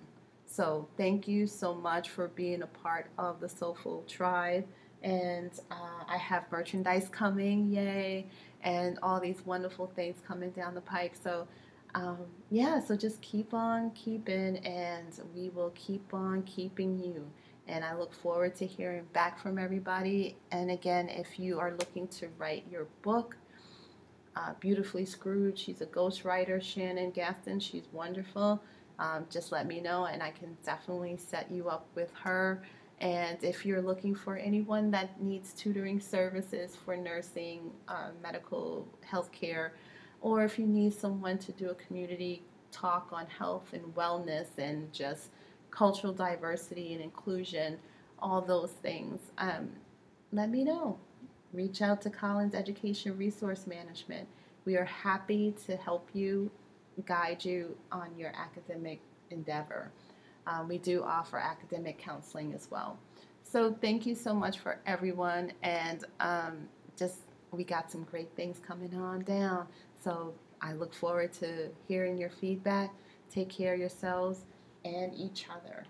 So 0.46 0.88
thank 0.96 1.27
you 1.27 1.46
so 1.46 1.74
much 1.74 2.11
for 2.11 2.29
being 2.29 2.62
a 2.62 2.66
part 2.66 3.07
of 3.18 3.40
the 3.40 3.48
Soulful 3.48 4.05
Tribe. 4.07 4.66
And 5.03 5.50
uh, 5.70 6.05
I 6.09 6.16
have 6.16 6.44
merchandise 6.50 7.09
coming, 7.11 7.70
yay, 7.70 8.27
and 8.62 8.98
all 9.03 9.20
these 9.20 9.44
wonderful 9.44 9.92
things 9.94 10.16
coming 10.27 10.50
down 10.50 10.74
the 10.74 10.81
pike. 10.81 11.14
So 11.22 11.46
um, 11.94 12.18
yeah, 12.50 12.81
so 12.81 12.96
just 12.96 13.20
keep 13.20 13.55
on 13.55 13.92
keeping, 13.92 14.57
and 14.59 15.07
we 15.35 15.50
will 15.50 15.70
keep 15.74 16.12
on 16.12 16.42
keeping 16.42 16.98
you. 16.98 17.31
And 17.66 17.85
I 17.85 17.96
look 17.96 18.12
forward 18.12 18.55
to 18.57 18.66
hearing 18.66 19.07
back 19.12 19.38
from 19.40 19.59
everybody. 19.59 20.37
And 20.53 20.70
again, 20.70 21.09
if 21.09 21.38
you 21.38 21.59
are 21.59 21.72
looking 21.72 22.09
to 22.09 22.29
write 22.38 22.64
your 22.70 22.87
book, 23.03 23.37
uh, 24.37 24.53
Beautifully 24.61 25.07
Screwed, 25.07 25.59
she's 25.59 25.81
a 25.81 25.87
ghostwriter, 25.87 26.61
Shannon 26.61 27.11
Gaston, 27.11 27.61
she's 27.61 27.85
wonderful. 27.92 28.62
Um, 28.98 29.27
just 29.31 29.50
let 29.50 29.66
me 29.66 29.81
know, 29.81 30.05
and 30.05 30.22
I 30.22 30.31
can 30.31 30.57
definitely 30.64 31.16
set 31.16 31.50
you 31.50 31.68
up 31.68 31.87
with 31.94 32.12
her. 32.22 32.62
And 33.00 33.42
if 33.42 33.66
you're 33.66 33.83
looking 33.83 34.14
for 34.14 34.37
anyone 34.37 34.90
that 34.92 35.20
needs 35.20 35.53
tutoring 35.53 36.00
services 36.00 36.77
for 36.85 36.96
nursing, 36.96 37.72
uh, 37.88 38.11
medical, 38.22 38.87
healthcare, 39.09 39.70
or 40.20 40.44
if 40.44 40.59
you 40.59 40.66
need 40.66 40.94
someone 40.94 41.38
to 41.38 41.53
do 41.53 41.70
a 41.70 41.74
community 41.74 42.44
talk 42.70 43.09
on 43.12 43.27
health 43.27 43.72
and 43.72 43.83
wellness 43.94 44.46
and 44.59 44.92
just 44.92 45.31
cultural 45.74 46.12
diversity 46.12 46.92
and 46.92 47.02
inclusion, 47.02 47.78
all 48.20 48.40
those 48.40 48.70
things, 48.70 49.20
um, 49.38 49.68
let 50.32 50.48
me 50.48 50.64
know. 50.64 50.98
Reach 51.52 51.82
out 51.82 52.00
to 52.02 52.10
Collins 52.10 52.54
Education 52.54 53.16
Resource 53.18 53.66
Management. 53.66 54.28
We 54.64 54.76
are 54.76 54.84
happy 54.84 55.54
to 55.66 55.76
help 55.76 56.08
you, 56.14 56.50
guide 57.06 57.44
you 57.44 57.76
on 57.92 58.16
your 58.16 58.32
academic 58.37 59.00
endeavor. 59.30 59.90
Um, 60.46 60.68
we 60.68 60.78
do 60.78 61.02
offer 61.02 61.38
academic 61.38 61.98
counseling 61.98 62.54
as 62.54 62.68
well. 62.70 62.98
So 63.42 63.76
thank 63.80 64.06
you 64.06 64.14
so 64.14 64.32
much 64.32 64.58
for 64.58 64.78
everyone, 64.87 65.52
and 65.62 66.04
um, 66.20 66.68
just 66.96 67.18
we 67.50 67.62
got 67.62 67.90
some 67.90 68.04
great 68.04 68.30
things 68.37 68.60
coming 68.66 68.94
on 68.96 69.22
down. 69.22 69.66
So 70.02 70.34
I 70.60 70.72
look 70.72 70.94
forward 70.94 71.32
to 71.34 71.68
hearing 71.87 72.16
your 72.16 72.30
feedback. 72.30 72.92
Take 73.30 73.48
care 73.48 73.74
of 73.74 73.80
yourselves 73.80 74.44
and 74.85 75.14
each 75.14 75.47
other. 75.51 75.85